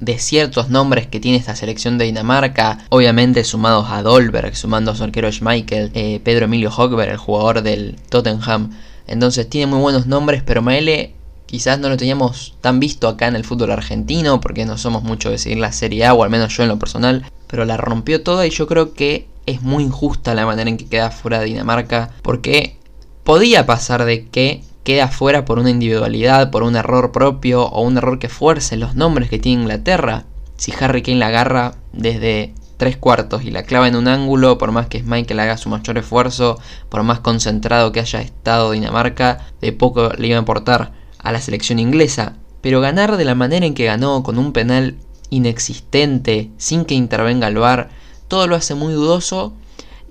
de 0.03 0.19
ciertos 0.19 0.69
nombres 0.69 1.07
que 1.07 1.21
tiene 1.21 1.39
esta 1.39 1.55
selección 1.55 1.97
de 1.97 2.07
Dinamarca, 2.07 2.79
obviamente 2.89 3.45
sumados 3.45 3.87
a 3.89 4.03
Dolberg, 4.03 4.57
sumando 4.57 4.91
a 4.91 4.97
su 4.97 5.05
arquero 5.05 5.31
Schmeichel, 5.31 5.93
eh, 5.95 6.21
Pedro 6.25 6.47
Emilio 6.47 6.73
Hogberg, 6.77 7.13
el 7.13 7.17
jugador 7.19 7.63
del 7.63 7.97
Tottenham. 8.09 8.73
Entonces 9.07 9.49
tiene 9.49 9.69
muy 9.69 9.79
buenos 9.79 10.09
nombres, 10.09 10.43
pero 10.45 10.61
Maele 10.61 11.15
quizás 11.47 11.79
no 11.79 11.89
lo 11.89 11.97
teníamos 11.97 12.57
tan 12.61 12.81
visto 12.81 13.07
acá 13.07 13.29
en 13.29 13.37
el 13.37 13.45
fútbol 13.45 13.71
argentino, 13.71 14.41
porque 14.41 14.67
no 14.67 14.77
somos 14.77 15.05
mucho 15.05 15.31
de 15.31 15.39
seguir 15.39 15.59
la 15.59 15.71
Serie 15.71 16.05
A, 16.05 16.15
o 16.15 16.25
al 16.25 16.31
menos 16.31 16.57
yo 16.57 16.65
en 16.65 16.71
lo 16.71 16.81
personal, 16.81 17.25
pero 17.47 17.65
la 17.65 17.77
rompió 17.77 18.25
toda 18.25 18.45
y 18.45 18.51
yo 18.51 18.67
creo 18.67 18.95
que 18.95 19.29
es 19.47 19.63
muy 19.63 19.85
injusta 19.85 20.35
la 20.35 20.47
manera 20.47 20.69
en 20.69 20.79
que 20.79 20.87
queda 20.87 21.13
fuera 21.13 21.39
de 21.39 21.47
Dinamarca, 21.47 22.11
porque 22.23 22.77
podía 23.23 23.67
pasar 23.67 24.05
de 24.05 24.27
que 24.27 24.65
queda 24.85 25.09
fuera 25.09 25.45
por 25.45 25.59
una 25.59 25.71
individualidad, 25.71 26.51
por 26.51 26.63
un 26.63 26.77
error 26.77 27.13
propio 27.13 27.65
o 27.67 27.83
un 27.83 27.97
error 27.97 28.19
que 28.19 28.29
fuerce 28.29 28.77
los 28.77 28.95
nombres 28.95 29.29
que 29.31 29.39
tiene 29.39 29.63
Inglaterra. 29.63 30.25
Si 30.57 30.73
Harry 30.79 31.03
Kane 31.03 31.19
la 31.19 31.29
agarra 31.29 31.75
desde 31.93 32.55
tres 32.77 32.97
cuartos 32.97 33.45
y 33.45 33.51
la 33.51 33.63
clava 33.63 33.87
en 33.87 33.97
un 33.97 34.09
ángulo, 34.09 34.59
por 34.59 34.73
más 34.73 34.89
que 34.89 35.03
Michael 35.03 35.41
haga 35.41 35.57
su 35.57 35.69
mayor 35.69 35.99
esfuerzo, 35.99 36.59
por 36.89 37.03
más 37.05 37.21
concentrado 37.21 37.93
que 37.93 38.01
haya 38.01 38.21
estado 38.21 38.73
Dinamarca, 38.73 39.47
de 39.61 39.73
poco 39.73 40.11
le 40.19 40.27
iba 40.27 40.37
a 40.37 40.41
importar 40.41 40.93
a 41.19 41.33
la 41.33 41.41
selección 41.41 41.79
inglesa. 41.79 42.35
Pero 42.61 42.81
ganar 42.81 43.17
de 43.17 43.25
la 43.25 43.35
manera 43.35 43.67
en 43.67 43.75
que 43.75 43.85
ganó, 43.85 44.23
con 44.23 44.39
un 44.39 44.53
penal 44.53 44.97
inexistente, 45.31 46.51
sin 46.59 46.85
que 46.85 46.95
intervenga 46.95 47.49
el 47.49 47.59
VAR, 47.59 47.91
todo 48.29 48.47
lo 48.47 48.57
hace 48.57 48.75
muy 48.75 48.93
dudoso 48.93 49.55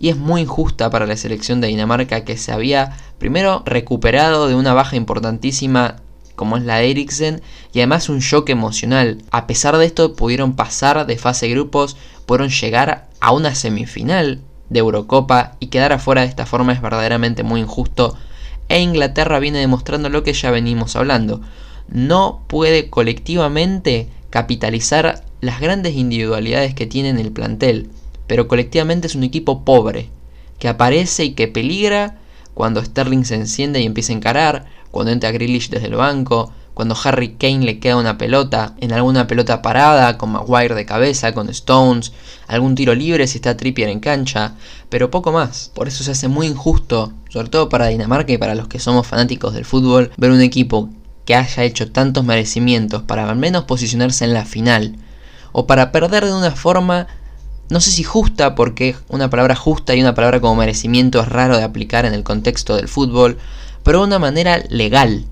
y 0.02 0.10
es 0.10 0.18
muy 0.18 0.42
injusta 0.42 0.90
para 0.90 1.06
la 1.06 1.16
selección 1.16 1.62
de 1.62 1.68
Dinamarca 1.68 2.26
que 2.26 2.36
se 2.36 2.52
había 2.52 2.98
primero 3.20 3.62
recuperado 3.68 4.48
de 4.48 4.56
una 4.56 4.74
baja 4.74 4.96
importantísima 4.96 5.98
como 6.36 6.58
es 6.58 6.64
la 6.64 6.78
de 6.78 6.90
Eriksen 6.90 7.42
y 7.72 7.80
además 7.80 8.10
un 8.10 8.18
shock 8.18 8.50
emocional. 8.50 9.22
A 9.30 9.46
pesar 9.46 9.78
de 9.78 9.86
esto 9.86 10.16
pudieron 10.16 10.56
pasar 10.56 11.06
de 11.06 11.18
fase 11.20 11.48
grupos, 11.50 11.98
pudieron 12.26 12.50
llegar 12.50 13.10
a 13.20 13.32
una 13.32 13.54
semifinal 13.54 14.42
de 14.70 14.80
Eurocopa 14.80 15.56
y 15.60 15.68
quedar 15.68 15.94
afuera 15.94 16.22
de 16.22 16.28
esta 16.28 16.48
forma 16.48 16.74
es 16.74 16.82
verdaderamente 16.82 17.44
muy 17.44 17.62
injusto 17.62 18.18
e 18.70 18.82
Inglaterra 18.82 19.38
viene 19.38 19.60
demostrando 19.60 20.10
lo 20.10 20.24
que 20.24 20.34
ya 20.34 20.50
venimos 20.50 20.96
hablando. 20.96 21.42
No 21.90 22.44
puede 22.48 22.90
colectivamente 22.90 24.10
capitalizar 24.32 25.24
las 25.42 25.62
grandes 25.62 25.94
individualidades 25.94 26.74
que 26.74 26.88
tiene 26.88 27.10
en 27.10 27.20
el 27.20 27.32
plantel 27.32 27.92
pero 28.32 28.48
colectivamente 28.48 29.08
es 29.08 29.16
un 29.16 29.26
equipo 29.26 29.66
pobre, 29.66 30.08
que 30.58 30.70
aparece 30.70 31.26
y 31.26 31.32
que 31.32 31.50
peligra 31.50 32.18
cuando 32.54 32.82
Sterling 32.82 33.26
se 33.26 33.36
enciende 33.36 33.82
y 33.82 33.86
empieza 33.86 34.14
a 34.14 34.16
encarar, 34.16 34.68
cuando 34.90 35.12
entra 35.12 35.32
Grealish 35.32 35.70
desde 35.70 35.88
el 35.88 35.96
banco, 35.96 36.54
cuando 36.74 36.96
Harry 37.04 37.34
Kane 37.34 37.66
le 37.66 37.80
queda 37.80 37.98
una 37.98 38.18
pelota, 38.18 38.74
en 38.80 38.94
alguna 38.94 39.28
pelota 39.28 39.62
parada, 39.62 40.18
con 40.18 40.32
Maguire 40.32 40.76
de 40.76 40.86
cabeza, 40.86 41.34
con 41.34 41.50
Stones, 41.50 42.14
algún 42.48 42.74
tiro 42.74 42.96
libre 42.96 43.28
si 43.28 43.40
está 43.40 43.58
Trippier 43.58 43.90
en 43.90 44.00
cancha, 44.00 44.56
pero 44.88 45.12
poco 45.12 45.34
más. 45.34 45.70
Por 45.76 45.90
eso 45.90 46.02
se 46.06 46.12
hace 46.12 46.30
muy 46.30 46.48
injusto, 46.48 47.12
sobre 47.28 47.50
todo 47.50 47.68
para 47.68 47.88
Dinamarca 47.88 48.32
y 48.32 48.38
para 48.38 48.56
los 48.56 48.70
que 48.70 48.80
somos 48.80 49.08
fanáticos 49.08 49.54
del 49.54 49.66
fútbol, 49.66 50.10
ver 50.16 50.32
un 50.32 50.40
equipo 50.40 50.88
que 51.26 51.36
haya 51.36 51.66
hecho 51.66 51.92
tantos 51.92 52.24
merecimientos 52.24 53.04
para 53.04 53.30
al 53.30 53.36
menos 53.36 53.66
posicionarse 53.66 54.24
en 54.24 54.34
la 54.34 54.46
final, 54.46 54.96
o 55.52 55.68
para 55.68 55.92
perder 55.92 56.24
de 56.24 56.34
una 56.34 56.52
forma 56.52 57.08
no 57.72 57.80
sé 57.80 57.90
si 57.90 58.04
justa, 58.04 58.54
porque 58.54 58.98
una 59.08 59.30
palabra 59.30 59.56
justa 59.56 59.96
y 59.96 60.02
una 60.02 60.14
palabra 60.14 60.42
como 60.42 60.58
merecimiento 60.58 61.22
es 61.22 61.30
raro 61.30 61.56
de 61.56 61.64
aplicar 61.64 62.06
en 62.06 62.14
el 62.14 62.22
contexto 62.22 62.76
del 62.76 62.90
fútbol, 62.90 63.38
pero 63.82 64.00
de 64.00 64.08
una 64.08 64.20
manera 64.20 64.62
legal, 64.68 65.24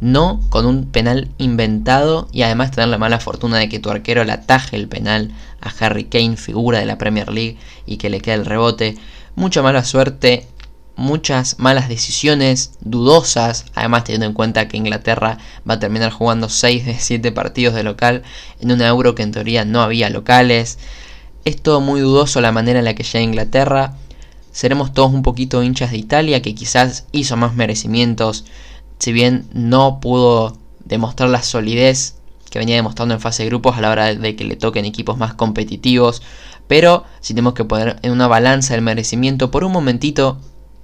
no 0.00 0.40
con 0.50 0.66
un 0.66 0.86
penal 0.86 1.30
inventado 1.36 2.28
y 2.30 2.42
además 2.42 2.70
tener 2.70 2.90
la 2.90 2.98
mala 2.98 3.18
fortuna 3.18 3.58
de 3.58 3.68
que 3.68 3.80
tu 3.80 3.90
arquero 3.90 4.22
le 4.22 4.30
ataje 4.30 4.76
el 4.76 4.86
penal 4.86 5.32
a 5.60 5.72
Harry 5.80 6.04
Kane, 6.04 6.36
figura 6.36 6.78
de 6.78 6.86
la 6.86 6.96
Premier 6.96 7.32
League, 7.32 7.58
y 7.86 7.96
que 7.96 8.08
le 8.08 8.20
quede 8.20 8.36
el 8.36 8.46
rebote. 8.46 8.96
Mucha 9.34 9.60
mala 9.60 9.82
suerte, 9.82 10.46
muchas 10.94 11.58
malas 11.58 11.88
decisiones, 11.88 12.74
dudosas, 12.82 13.64
además 13.74 14.04
teniendo 14.04 14.26
en 14.26 14.34
cuenta 14.34 14.68
que 14.68 14.76
Inglaterra 14.76 15.38
va 15.68 15.74
a 15.74 15.80
terminar 15.80 16.12
jugando 16.12 16.48
6 16.48 16.86
de 16.86 16.94
7 16.94 17.32
partidos 17.32 17.74
de 17.74 17.82
local 17.82 18.22
en 18.60 18.70
una 18.70 18.86
euro 18.86 19.16
que 19.16 19.24
en 19.24 19.32
teoría 19.32 19.64
no 19.64 19.82
había 19.82 20.08
locales. 20.08 20.78
Es 21.44 21.60
todo 21.60 21.80
muy 21.80 22.00
dudoso 22.00 22.40
la 22.40 22.52
manera 22.52 22.78
en 22.78 22.84
la 22.84 22.94
que 22.94 23.02
llega 23.02 23.20
Inglaterra. 23.20 23.94
Seremos 24.50 24.92
todos 24.94 25.12
un 25.12 25.22
poquito 25.22 25.62
hinchas 25.62 25.90
de 25.90 25.98
Italia, 25.98 26.40
que 26.40 26.54
quizás 26.54 27.06
hizo 27.12 27.36
más 27.36 27.54
merecimientos, 27.54 28.44
si 28.98 29.12
bien 29.12 29.46
no 29.52 30.00
pudo 30.00 30.56
demostrar 30.84 31.28
la 31.28 31.42
solidez 31.42 32.16
que 32.50 32.58
venía 32.58 32.76
demostrando 32.76 33.14
en 33.14 33.20
fase 33.20 33.42
de 33.42 33.48
grupos 33.48 33.76
a 33.76 33.80
la 33.80 33.90
hora 33.90 34.14
de 34.14 34.36
que 34.36 34.44
le 34.44 34.56
toquen 34.56 34.84
equipos 34.84 35.18
más 35.18 35.34
competitivos. 35.34 36.22
Pero 36.66 37.04
si 37.20 37.34
tenemos 37.34 37.54
que 37.54 37.64
poner 37.64 37.98
en 38.02 38.12
una 38.12 38.28
balanza 38.28 38.74
el 38.74 38.80
merecimiento, 38.82 39.50
por 39.50 39.64
un 39.64 39.72
momentito 39.72 40.38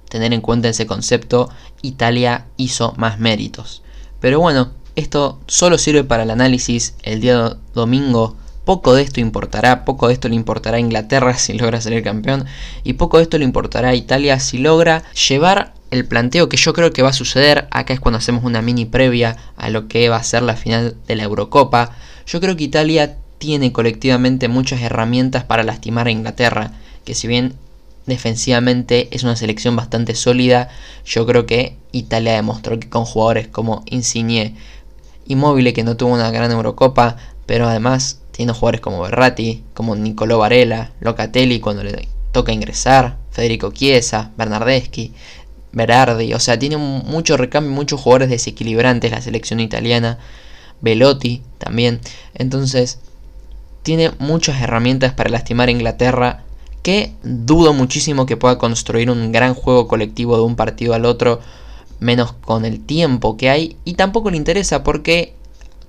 tener 0.09 0.33
en 0.33 0.41
cuenta 0.41 0.69
ese 0.69 0.85
concepto, 0.85 1.49
Italia 1.81 2.47
hizo 2.57 2.93
más 2.97 3.19
méritos. 3.19 3.81
Pero 4.19 4.39
bueno, 4.39 4.71
esto 4.95 5.39
solo 5.47 5.77
sirve 5.77 6.03
para 6.03 6.23
el 6.23 6.29
análisis 6.31 6.95
el 7.03 7.21
día 7.21 7.57
domingo 7.73 8.35
poco 8.65 8.93
de 8.93 9.03
esto 9.03 9.19
importará, 9.19 9.85
poco 9.85 10.07
de 10.07 10.13
esto 10.13 10.29
le 10.29 10.35
importará 10.35 10.77
a 10.77 10.79
Inglaterra 10.79 11.33
si 11.37 11.53
logra 11.53 11.81
salir 11.81 12.03
campeón 12.03 12.45
y 12.83 12.93
poco 12.93 13.17
de 13.17 13.23
esto 13.23 13.37
le 13.37 13.45
importará 13.45 13.89
a 13.89 13.95
Italia 13.95 14.39
si 14.39 14.57
logra 14.57 15.03
llevar 15.29 15.73
el 15.91 16.05
planteo 16.05 16.47
que 16.47 16.57
yo 16.57 16.73
creo 16.73 16.91
que 16.91 17.01
va 17.01 17.09
a 17.09 17.13
suceder, 17.13 17.67
acá 17.69 17.93
es 17.93 17.99
cuando 17.99 18.17
hacemos 18.17 18.45
una 18.45 18.61
mini 18.61 18.85
previa 18.85 19.35
a 19.57 19.69
lo 19.69 19.89
que 19.89 20.07
va 20.07 20.15
a 20.15 20.23
ser 20.23 20.41
la 20.41 20.55
final 20.55 20.95
de 21.05 21.15
la 21.17 21.23
Eurocopa, 21.23 21.91
yo 22.25 22.39
creo 22.39 22.55
que 22.55 22.63
Italia 22.63 23.17
tiene 23.39 23.73
colectivamente 23.73 24.47
muchas 24.47 24.81
herramientas 24.81 25.43
para 25.43 25.63
lastimar 25.63 26.07
a 26.07 26.11
Inglaterra, 26.11 26.71
que 27.03 27.13
si 27.13 27.27
bien 27.27 27.55
defensivamente 28.05 29.09
es 29.11 29.23
una 29.23 29.35
selección 29.35 29.75
bastante 29.75 30.15
sólida, 30.15 30.69
yo 31.05 31.25
creo 31.25 31.45
que 31.45 31.75
Italia 31.91 32.33
demostró 32.33 32.79
que 32.79 32.89
con 32.89 33.03
jugadores 33.03 33.47
como 33.47 33.83
Insigne, 33.85 34.55
Immobile 35.27 35.73
que 35.73 35.83
no 35.83 35.97
tuvo 35.97 36.13
una 36.13 36.31
gran 36.31 36.51
Eurocopa, 36.51 37.17
pero 37.45 37.67
además 37.67 38.20
tiene 38.31 38.53
jugadores 38.53 38.81
como 38.81 39.01
Berratti, 39.01 39.63
como 39.73 39.95
Nicolò 39.95 40.37
Varela, 40.37 40.91
Locatelli 40.99 41.59
cuando 41.59 41.83
le 41.83 42.07
toca 42.31 42.51
ingresar, 42.51 43.17
Federico 43.31 43.71
Chiesa, 43.71 44.31
Bernardeschi, 44.37 45.13
Berardi, 45.73 46.33
o 46.33 46.39
sea, 46.39 46.59
tiene 46.59 46.77
mucho 46.77 47.37
recambio, 47.37 47.71
muchos 47.71 48.01
jugadores 48.01 48.29
desequilibrantes 48.29 49.11
la 49.11 49.21
selección 49.21 49.59
italiana, 49.59 50.17
Velotti 50.81 51.41
también, 51.57 52.01
entonces 52.33 52.99
tiene 53.83 54.11
muchas 54.19 54.61
herramientas 54.61 55.13
para 55.13 55.29
lastimar 55.29 55.69
a 55.69 55.71
Inglaterra 55.71 56.43
que 56.83 57.13
dudo 57.23 57.73
muchísimo 57.73 58.25
que 58.25 58.37
pueda 58.37 58.57
construir 58.57 59.09
un 59.11 59.31
gran 59.31 59.53
juego 59.53 59.87
colectivo 59.87 60.35
de 60.35 60.43
un 60.43 60.55
partido 60.55 60.93
al 60.93 61.05
otro, 61.05 61.39
menos 61.99 62.33
con 62.33 62.65
el 62.65 62.79
tiempo 62.83 63.37
que 63.37 63.49
hay, 63.49 63.77
y 63.85 63.93
tampoco 63.93 64.31
le 64.31 64.37
interesa 64.37 64.83
porque 64.83 65.35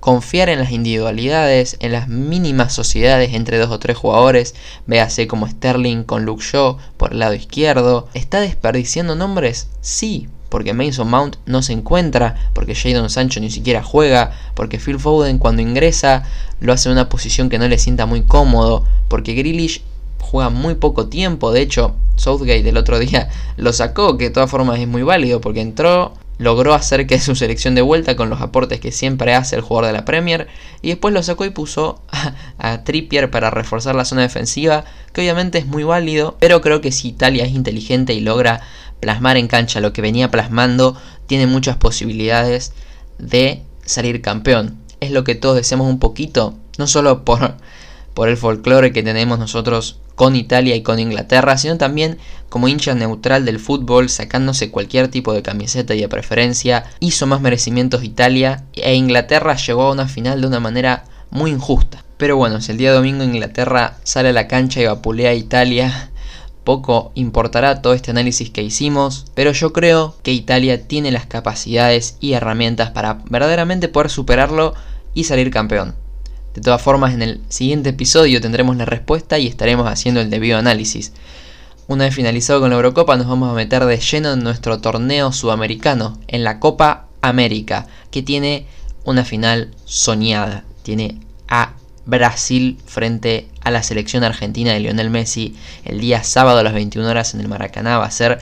confiar 0.03 0.49
en 0.49 0.59
las 0.59 0.73
individualidades, 0.73 1.77
en 1.79 1.93
las 1.93 2.09
mínimas 2.09 2.73
sociedades 2.73 3.33
entre 3.33 3.57
dos 3.57 3.71
o 3.71 3.79
tres 3.79 3.95
jugadores, 3.95 4.53
véase 4.85 5.29
como 5.29 5.47
Sterling 5.47 6.03
con 6.03 6.25
Luke 6.25 6.43
Shaw 6.43 6.75
por 6.97 7.13
el 7.13 7.19
lado 7.19 7.35
izquierdo, 7.35 8.09
¿está 8.13 8.41
desperdiciando 8.41 9.15
nombres? 9.15 9.69
Sí, 9.79 10.27
porque 10.49 10.73
Mason 10.73 11.09
Mount 11.09 11.37
no 11.45 11.61
se 11.61 11.71
encuentra, 11.71 12.35
porque 12.51 12.75
Jadon 12.75 13.09
Sancho 13.09 13.39
ni 13.39 13.49
siquiera 13.49 13.81
juega, 13.81 14.33
porque 14.55 14.77
Phil 14.77 14.99
Foden 14.99 15.37
cuando 15.37 15.61
ingresa 15.61 16.25
lo 16.59 16.73
hace 16.73 16.89
en 16.89 16.93
una 16.93 17.07
posición 17.07 17.47
que 17.47 17.57
no 17.57 17.69
le 17.69 17.77
sienta 17.77 18.05
muy 18.05 18.23
cómodo, 18.23 18.83
porque 19.07 19.35
Grealish 19.35 19.83
juega 20.19 20.49
muy 20.49 20.75
poco 20.75 21.07
tiempo, 21.07 21.53
de 21.53 21.61
hecho 21.61 21.95
Southgate 22.17 22.67
el 22.67 22.75
otro 22.75 22.99
día 22.99 23.29
lo 23.55 23.71
sacó, 23.71 24.17
que 24.17 24.25
de 24.25 24.31
todas 24.31 24.51
formas 24.51 24.81
es 24.81 24.87
muy 24.89 25.03
válido 25.03 25.39
porque 25.39 25.61
entró, 25.61 26.11
logró 26.37 26.73
hacer 26.73 27.05
que 27.07 27.19
su 27.19 27.35
selección 27.35 27.75
de 27.75 27.81
vuelta 27.81 28.15
con 28.15 28.29
los 28.29 28.41
aportes 28.41 28.79
que 28.79 28.91
siempre 28.91 29.33
hace 29.33 29.55
el 29.55 29.61
jugador 29.61 29.87
de 29.87 29.93
la 29.93 30.05
Premier 30.05 30.47
y 30.81 30.89
después 30.89 31.13
lo 31.13 31.21
sacó 31.21 31.45
y 31.45 31.51
puso 31.51 32.01
a, 32.57 32.83
Trippier 32.83 33.29
para 33.29 33.49
reforzar 33.49 33.95
la 33.95 34.05
zona 34.05 34.23
defensiva, 34.23 34.85
que 35.13 35.21
obviamente 35.21 35.57
es 35.59 35.67
muy 35.67 35.83
válido, 35.83 36.37
pero 36.39 36.61
creo 36.61 36.81
que 36.81 36.91
si 36.91 37.09
Italia 37.09 37.45
es 37.45 37.51
inteligente 37.51 38.13
y 38.13 38.19
logra 38.19 38.61
plasmar 38.99 39.37
en 39.37 39.47
cancha 39.47 39.79
lo 39.79 39.93
que 39.93 40.01
venía 40.01 40.31
plasmando, 40.31 40.97
tiene 41.27 41.47
muchas 41.47 41.77
posibilidades 41.77 42.73
de 43.19 43.63
salir 43.85 44.21
campeón. 44.21 44.77
Es 44.99 45.11
lo 45.11 45.23
que 45.23 45.35
todos 45.35 45.55
deseamos 45.55 45.87
un 45.87 45.99
poquito, 45.99 46.55
no 46.77 46.87
solo 46.87 47.25
por, 47.25 47.57
por 48.13 48.29
el 48.29 48.37
folclore 48.37 48.93
que 48.93 49.03
tenemos 49.03 49.39
nosotros 49.39 49.99
con 50.15 50.35
Italia 50.35 50.75
y 50.75 50.83
con 50.83 50.99
Inglaterra, 50.99 51.57
sino 51.57 51.77
también 51.77 52.17
como 52.49 52.67
hincha 52.67 52.93
neutral 52.93 53.45
del 53.45 53.59
fútbol, 53.59 54.09
sacándose 54.09 54.69
cualquier 54.69 55.07
tipo 55.07 55.33
de 55.33 55.41
camiseta 55.41 55.95
y 55.95 56.01
de 56.01 56.07
preferencia, 56.07 56.85
hizo 56.99 57.25
más 57.25 57.41
merecimientos 57.41 58.03
Italia 58.03 58.63
e 58.73 58.93
Inglaterra 58.93 59.55
llegó 59.55 59.83
a 59.83 59.91
una 59.91 60.07
final 60.07 60.41
de 60.41 60.47
una 60.47 60.59
manera 60.59 61.05
muy 61.31 61.51
injusta. 61.51 62.03
Pero 62.17 62.37
bueno, 62.37 62.61
si 62.61 62.71
el 62.71 62.77
día 62.77 62.93
domingo 62.93 63.23
Inglaterra 63.23 63.97
sale 64.03 64.29
a 64.29 64.33
la 64.33 64.47
cancha 64.47 64.81
y 64.81 64.85
vapulea 64.85 65.31
a 65.31 65.35
Italia, 65.35 66.11
poco 66.63 67.11
importará 67.15 67.81
todo 67.81 67.93
este 67.93 68.11
análisis 68.11 68.49
que 68.49 68.61
hicimos, 68.61 69.25
pero 69.33 69.51
yo 69.51 69.73
creo 69.73 70.15
que 70.23 70.31
Italia 70.31 70.87
tiene 70.87 71.11
las 71.11 71.25
capacidades 71.25 72.17
y 72.19 72.33
herramientas 72.33 72.91
para 72.91 73.15
verdaderamente 73.29 73.89
poder 73.89 74.09
superarlo 74.09 74.73
y 75.13 75.25
salir 75.25 75.49
campeón. 75.49 75.95
De 76.53 76.61
todas 76.61 76.81
formas, 76.81 77.13
en 77.13 77.21
el 77.21 77.41
siguiente 77.49 77.89
episodio 77.89 78.39
tendremos 78.39 78.77
la 78.77 78.85
respuesta 78.85 79.39
y 79.39 79.47
estaremos 79.47 79.87
haciendo 79.87 80.21
el 80.21 80.29
debido 80.29 80.57
análisis. 80.57 81.13
Una 81.87 82.05
vez 82.05 82.15
finalizado 82.15 82.61
con 82.61 82.69
la 82.69 82.75
Eurocopa, 82.75 83.17
nos 83.17 83.27
vamos 83.27 83.49
a 83.49 83.55
meter 83.55 83.85
de 83.85 83.97
lleno 83.97 84.33
en 84.33 84.43
nuestro 84.43 84.79
torneo 84.79 85.31
sudamericano, 85.31 86.17
en 86.27 86.43
la 86.43 86.59
Copa 86.59 87.07
América, 87.21 87.87
que 88.11 88.21
tiene 88.21 88.67
una 89.03 89.25
final 89.25 89.71
soñada. 89.85 90.63
Tiene 90.83 91.19
a 91.49 91.73
Brasil 92.05 92.77
frente 92.85 93.47
a 93.61 93.71
la 93.71 93.83
selección 93.83 94.23
argentina 94.23 94.73
de 94.73 94.79
Lionel 94.79 95.09
Messi 95.09 95.55
el 95.85 95.99
día 95.99 96.23
sábado 96.23 96.59
a 96.59 96.63
las 96.63 96.73
21 96.73 97.09
horas 97.09 97.33
en 97.33 97.41
el 97.41 97.47
Maracaná. 97.47 97.97
Va 97.97 98.05
a 98.05 98.11
ser 98.11 98.39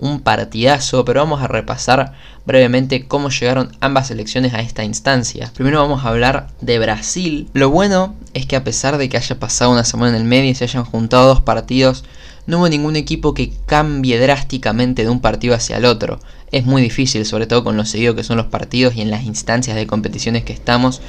un 0.00 0.20
partidazo, 0.20 1.04
pero 1.04 1.20
vamos 1.20 1.42
a 1.42 1.48
repasar 1.48 2.12
brevemente 2.46 3.06
cómo 3.06 3.30
llegaron 3.30 3.76
ambas 3.80 4.08
selecciones 4.08 4.54
a 4.54 4.60
esta 4.60 4.84
instancia. 4.84 5.52
Primero 5.54 5.80
vamos 5.80 6.04
a 6.04 6.08
hablar 6.08 6.48
de 6.60 6.78
Brasil. 6.78 7.48
Lo 7.52 7.70
bueno 7.70 8.14
es 8.34 8.46
que 8.46 8.56
a 8.56 8.64
pesar 8.64 8.96
de 8.96 9.08
que 9.08 9.16
haya 9.16 9.38
pasado 9.38 9.70
una 9.70 9.84
semana 9.84 10.16
en 10.16 10.22
el 10.22 10.28
medio 10.28 10.50
y 10.50 10.54
se 10.54 10.64
hayan 10.64 10.84
juntado 10.84 11.28
dos 11.28 11.42
partidos, 11.42 12.04
no 12.46 12.58
hubo 12.58 12.68
ningún 12.70 12.96
equipo 12.96 13.34
que 13.34 13.52
cambie 13.66 14.18
drásticamente 14.18 15.02
de 15.02 15.10
un 15.10 15.20
partido 15.20 15.54
hacia 15.54 15.76
el 15.76 15.84
otro. 15.84 16.20
Es 16.50 16.64
muy 16.64 16.80
difícil, 16.80 17.26
sobre 17.26 17.46
todo 17.46 17.62
con 17.62 17.76
lo 17.76 17.84
seguido 17.84 18.14
que 18.14 18.24
son 18.24 18.38
los 18.38 18.46
partidos 18.46 18.96
y 18.96 19.02
en 19.02 19.10
las 19.10 19.24
instancias 19.24 19.76
de 19.76 19.86
competiciones 19.86 20.44
que 20.44 20.54
estamos, 20.54 21.02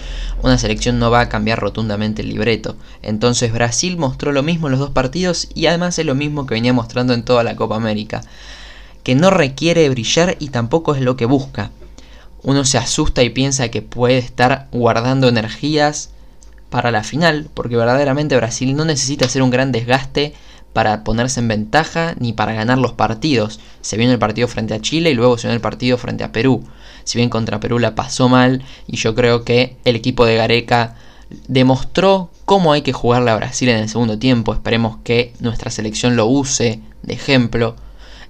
una 0.43 0.57
selección 0.57 0.99
no 0.99 1.09
va 1.09 1.21
a 1.21 1.29
cambiar 1.29 1.59
rotundamente 1.59 2.23
el 2.23 2.27
libreto. 2.27 2.75
Entonces 3.01 3.53
Brasil 3.53 3.95
mostró 3.95 4.33
lo 4.33 4.43
mismo 4.43 4.67
en 4.67 4.71
los 4.71 4.81
dos 4.81 4.89
partidos 4.89 5.47
y 5.55 5.67
además 5.67 5.97
es 5.97 6.05
lo 6.05 6.15
mismo 6.15 6.45
que 6.45 6.55
venía 6.55 6.73
mostrando 6.73 7.13
en 7.13 7.23
toda 7.23 7.45
la 7.45 7.55
Copa 7.55 7.77
América 7.77 8.21
que 9.03 9.15
no 9.15 9.29
requiere 9.29 9.89
brillar 9.89 10.35
y 10.39 10.49
tampoco 10.49 10.95
es 10.95 11.01
lo 11.01 11.15
que 11.15 11.25
busca. 11.25 11.71
Uno 12.41 12.65
se 12.65 12.77
asusta 12.77 13.23
y 13.23 13.29
piensa 13.29 13.69
que 13.69 13.81
puede 13.81 14.17
estar 14.17 14.67
guardando 14.71 15.27
energías 15.27 16.11
para 16.69 16.91
la 16.91 17.03
final, 17.03 17.49
porque 17.53 17.75
verdaderamente 17.75 18.35
Brasil 18.35 18.75
no 18.75 18.85
necesita 18.85 19.25
hacer 19.25 19.41
un 19.41 19.49
gran 19.49 19.71
desgaste 19.71 20.33
para 20.73 21.03
ponerse 21.03 21.39
en 21.39 21.47
ventaja 21.47 22.15
ni 22.19 22.33
para 22.33 22.53
ganar 22.53 22.77
los 22.77 22.93
partidos. 22.93 23.59
Se 23.81 23.97
viene 23.97 24.13
el 24.13 24.19
partido 24.19 24.47
frente 24.47 24.73
a 24.73 24.81
Chile 24.81 25.09
y 25.09 25.15
luego 25.15 25.37
se 25.37 25.47
viene 25.47 25.55
el 25.55 25.61
partido 25.61 25.97
frente 25.97 26.23
a 26.23 26.31
Perú. 26.31 26.63
Si 27.03 27.17
bien 27.17 27.29
contra 27.29 27.59
Perú 27.59 27.79
la 27.79 27.95
pasó 27.95 28.29
mal 28.29 28.63
y 28.87 28.97
yo 28.97 29.15
creo 29.15 29.43
que 29.43 29.77
el 29.83 29.95
equipo 29.95 30.25
de 30.25 30.35
Gareca 30.35 30.95
demostró 31.47 32.29
cómo 32.45 32.71
hay 32.71 32.81
que 32.81 32.93
jugarle 32.93 33.31
a 33.31 33.35
Brasil 33.35 33.69
en 33.69 33.77
el 33.77 33.89
segundo 33.89 34.19
tiempo. 34.19 34.53
Esperemos 34.53 34.97
que 35.03 35.33
nuestra 35.39 35.71
selección 35.71 36.15
lo 36.15 36.27
use 36.27 36.81
de 37.03 37.13
ejemplo. 37.13 37.75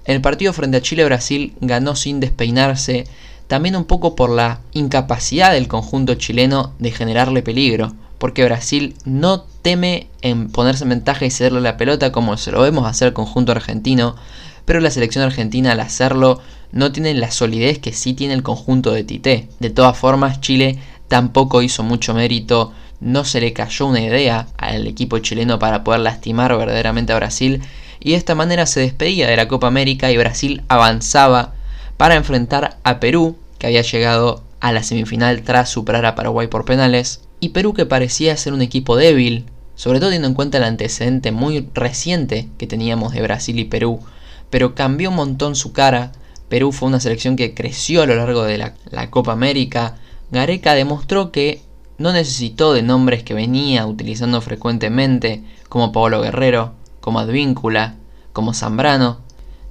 El 0.04 0.20
partido 0.20 0.52
frente 0.52 0.78
a 0.78 0.82
Chile-Brasil 0.82 1.54
ganó 1.60 1.94
sin 1.94 2.20
despeinarse, 2.20 3.04
también 3.46 3.76
un 3.76 3.84
poco 3.84 4.14
por 4.14 4.30
la 4.30 4.60
incapacidad 4.72 5.52
del 5.52 5.68
conjunto 5.68 6.14
chileno 6.14 6.72
de 6.78 6.90
generarle 6.90 7.42
peligro, 7.42 7.92
porque 8.18 8.44
Brasil 8.44 8.94
no 9.04 9.42
teme 9.62 10.08
en 10.22 10.50
ponerse 10.50 10.84
en 10.84 10.90
ventaja 10.90 11.24
y 11.24 11.30
cederle 11.30 11.60
la 11.60 11.76
pelota 11.76 12.12
como 12.12 12.36
se 12.36 12.52
lo 12.52 12.60
vemos 12.60 12.86
hacer 12.86 13.08
el 13.08 13.14
conjunto 13.14 13.52
argentino, 13.52 14.16
pero 14.64 14.80
la 14.80 14.90
selección 14.90 15.24
argentina 15.24 15.72
al 15.72 15.80
hacerlo 15.80 16.40
no 16.72 16.92
tiene 16.92 17.14
la 17.14 17.30
solidez 17.30 17.78
que 17.78 17.92
sí 17.92 18.14
tiene 18.14 18.34
el 18.34 18.42
conjunto 18.42 18.92
de 18.92 19.04
Tite. 19.04 19.48
De 19.58 19.70
todas 19.70 19.98
formas, 19.98 20.40
Chile 20.40 20.78
tampoco 21.08 21.62
hizo 21.62 21.82
mucho 21.82 22.14
mérito, 22.14 22.72
no 23.00 23.24
se 23.24 23.40
le 23.40 23.52
cayó 23.52 23.86
una 23.86 24.00
idea 24.00 24.46
al 24.58 24.86
equipo 24.86 25.18
chileno 25.18 25.58
para 25.58 25.82
poder 25.82 26.00
lastimar 26.00 26.56
verdaderamente 26.56 27.12
a 27.12 27.16
Brasil 27.16 27.62
y 28.00 28.10
de 28.10 28.16
esta 28.16 28.34
manera 28.34 28.66
se 28.66 28.80
despedía 28.80 29.28
de 29.28 29.36
la 29.36 29.46
Copa 29.46 29.66
América 29.66 30.10
y 30.10 30.16
Brasil 30.16 30.62
avanzaba 30.68 31.54
para 31.96 32.16
enfrentar 32.16 32.78
a 32.82 32.98
Perú, 32.98 33.36
que 33.58 33.66
había 33.66 33.82
llegado 33.82 34.42
a 34.60 34.72
la 34.72 34.82
semifinal 34.82 35.42
tras 35.42 35.68
superar 35.68 36.06
a 36.06 36.14
Paraguay 36.14 36.48
por 36.48 36.64
penales, 36.64 37.20
y 37.40 37.50
Perú 37.50 37.74
que 37.74 37.86
parecía 37.86 38.36
ser 38.36 38.54
un 38.54 38.62
equipo 38.62 38.96
débil, 38.96 39.44
sobre 39.74 39.98
todo 39.98 40.08
teniendo 40.08 40.28
en 40.28 40.34
cuenta 40.34 40.58
el 40.58 40.64
antecedente 40.64 41.30
muy 41.30 41.68
reciente 41.74 42.48
que 42.58 42.66
teníamos 42.66 43.12
de 43.12 43.22
Brasil 43.22 43.58
y 43.58 43.64
Perú, 43.64 44.00
pero 44.48 44.74
cambió 44.74 45.10
un 45.10 45.16
montón 45.16 45.54
su 45.56 45.72
cara, 45.72 46.12
Perú 46.48 46.72
fue 46.72 46.88
una 46.88 47.00
selección 47.00 47.36
que 47.36 47.54
creció 47.54 48.02
a 48.02 48.06
lo 48.06 48.16
largo 48.16 48.44
de 48.44 48.58
la, 48.58 48.74
la 48.90 49.10
Copa 49.10 49.32
América, 49.32 49.96
Gareca 50.30 50.74
demostró 50.74 51.32
que 51.32 51.62
no 51.98 52.12
necesitó 52.12 52.72
de 52.72 52.82
nombres 52.82 53.22
que 53.22 53.34
venía 53.34 53.86
utilizando 53.86 54.40
frecuentemente, 54.40 55.44
como 55.68 55.92
Pablo 55.92 56.22
Guerrero, 56.22 56.74
como 57.00 57.20
Advíncula, 57.20 57.96
como 58.32 58.54
Zambrano. 58.54 59.18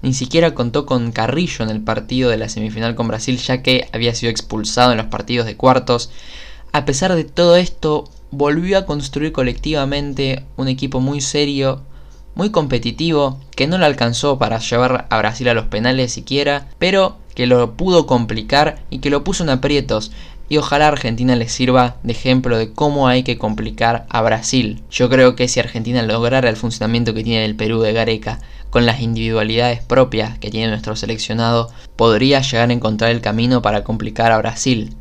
Ni 0.02 0.14
siquiera 0.14 0.56
contó 0.56 0.86
con 0.86 1.12
Carrillo 1.12 1.64
en 1.64 1.70
el 1.70 1.82
partido 1.82 2.30
de 2.30 2.38
la 2.38 2.50
semifinal 2.50 2.96
con 2.96 3.08
Brasil 3.08 3.38
ya 3.38 3.62
que 3.62 3.90
había 3.92 4.16
sido 4.16 4.32
expulsado 4.32 4.92
en 4.92 4.98
los 4.98 5.08
partidos 5.08 5.46
de 5.46 5.58
cuartos. 5.58 6.10
A 6.72 6.86
pesar 6.86 7.16
de 7.16 7.26
todo 7.26 7.58
esto, 7.58 8.10
volvió 8.32 8.78
a 8.78 8.86
construir 8.86 9.32
colectivamente 9.32 10.46
un 10.56 10.68
equipo 10.68 11.00
muy 11.00 11.20
serio, 11.20 11.82
muy 12.36 12.52
competitivo, 12.52 13.40
que 13.56 13.68
no 13.68 13.78
le 13.78 13.86
alcanzó 13.86 14.38
para 14.38 14.60
llevar 14.60 15.08
a 15.10 15.18
Brasil 15.18 15.50
a 15.50 15.54
los 15.54 15.66
penales 15.66 16.14
siquiera, 16.14 16.70
pero 16.78 17.18
que 17.36 17.48
lo 17.48 17.76
pudo 17.76 18.06
complicar 18.06 18.84
y 18.90 19.00
que 19.00 19.10
lo 19.10 19.24
puso 19.24 19.44
en 19.44 19.50
aprietos. 19.50 20.12
Y 20.50 20.58
ojalá 20.58 20.88
Argentina 20.88 21.36
les 21.36 21.52
sirva 21.52 21.98
de 22.04 22.12
ejemplo 22.12 22.58
de 22.58 22.74
cómo 22.74 23.08
hay 23.08 23.24
que 23.24 23.38
complicar 23.38 24.06
a 24.10 24.22
Brasil. 24.22 24.84
Yo 24.90 25.10
creo 25.10 25.36
que 25.36 25.48
si 25.48 25.60
Argentina 25.60 26.02
lograra 26.02 26.50
el 26.50 26.58
funcionamiento 26.58 27.14
que 27.14 27.24
tiene 27.24 27.46
el 27.46 27.56
Perú 27.56 27.80
de 27.82 27.94
Gareca, 27.94 28.40
con 28.70 28.86
las 28.86 29.02
individualidades 29.02 29.82
propias 29.82 30.38
que 30.40 30.52
tiene 30.52 30.70
nuestro 30.70 30.96
seleccionado, 30.96 31.72
podría 31.96 32.42
llegar 32.42 32.70
a 32.70 32.74
encontrar 32.74 33.12
el 33.12 33.22
camino 33.22 33.62
para 33.62 33.84
complicar 33.84 34.32
a 34.32 34.38
Brasil. 34.38 34.96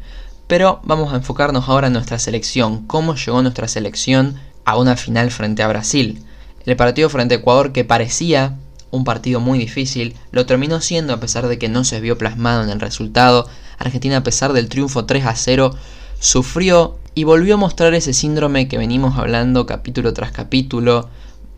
Pero 0.46 0.80
vamos 0.84 1.12
a 1.12 1.16
enfocarnos 1.16 1.68
ahora 1.68 1.88
en 1.88 1.92
nuestra 1.94 2.18
selección, 2.18 2.86
cómo 2.86 3.14
llegó 3.14 3.42
nuestra 3.42 3.68
selección 3.68 4.36
a 4.64 4.76
una 4.76 4.96
final 4.96 5.30
frente 5.30 5.62
a 5.62 5.68
Brasil. 5.68 6.22
El 6.64 6.76
partido 6.76 7.08
frente 7.08 7.34
a 7.34 7.38
Ecuador 7.38 7.72
que 7.72 7.84
parecía 7.84 8.56
un 8.90 9.04
partido 9.04 9.40
muy 9.40 9.58
difícil, 9.58 10.14
lo 10.30 10.46
terminó 10.46 10.80
siendo 10.80 11.12
a 11.12 11.20
pesar 11.20 11.48
de 11.48 11.58
que 11.58 11.68
no 11.68 11.84
se 11.84 12.00
vio 12.00 12.16
plasmado 12.16 12.62
en 12.62 12.70
el 12.70 12.80
resultado. 12.80 13.48
Argentina 13.78 14.18
a 14.18 14.22
pesar 14.22 14.52
del 14.52 14.68
triunfo 14.68 15.04
3 15.04 15.24
a 15.26 15.34
0 15.34 15.74
sufrió 16.20 16.98
y 17.14 17.24
volvió 17.24 17.54
a 17.54 17.58
mostrar 17.58 17.94
ese 17.94 18.12
síndrome 18.12 18.68
que 18.68 18.78
venimos 18.78 19.18
hablando 19.18 19.66
capítulo 19.66 20.12
tras 20.12 20.32
capítulo, 20.32 21.08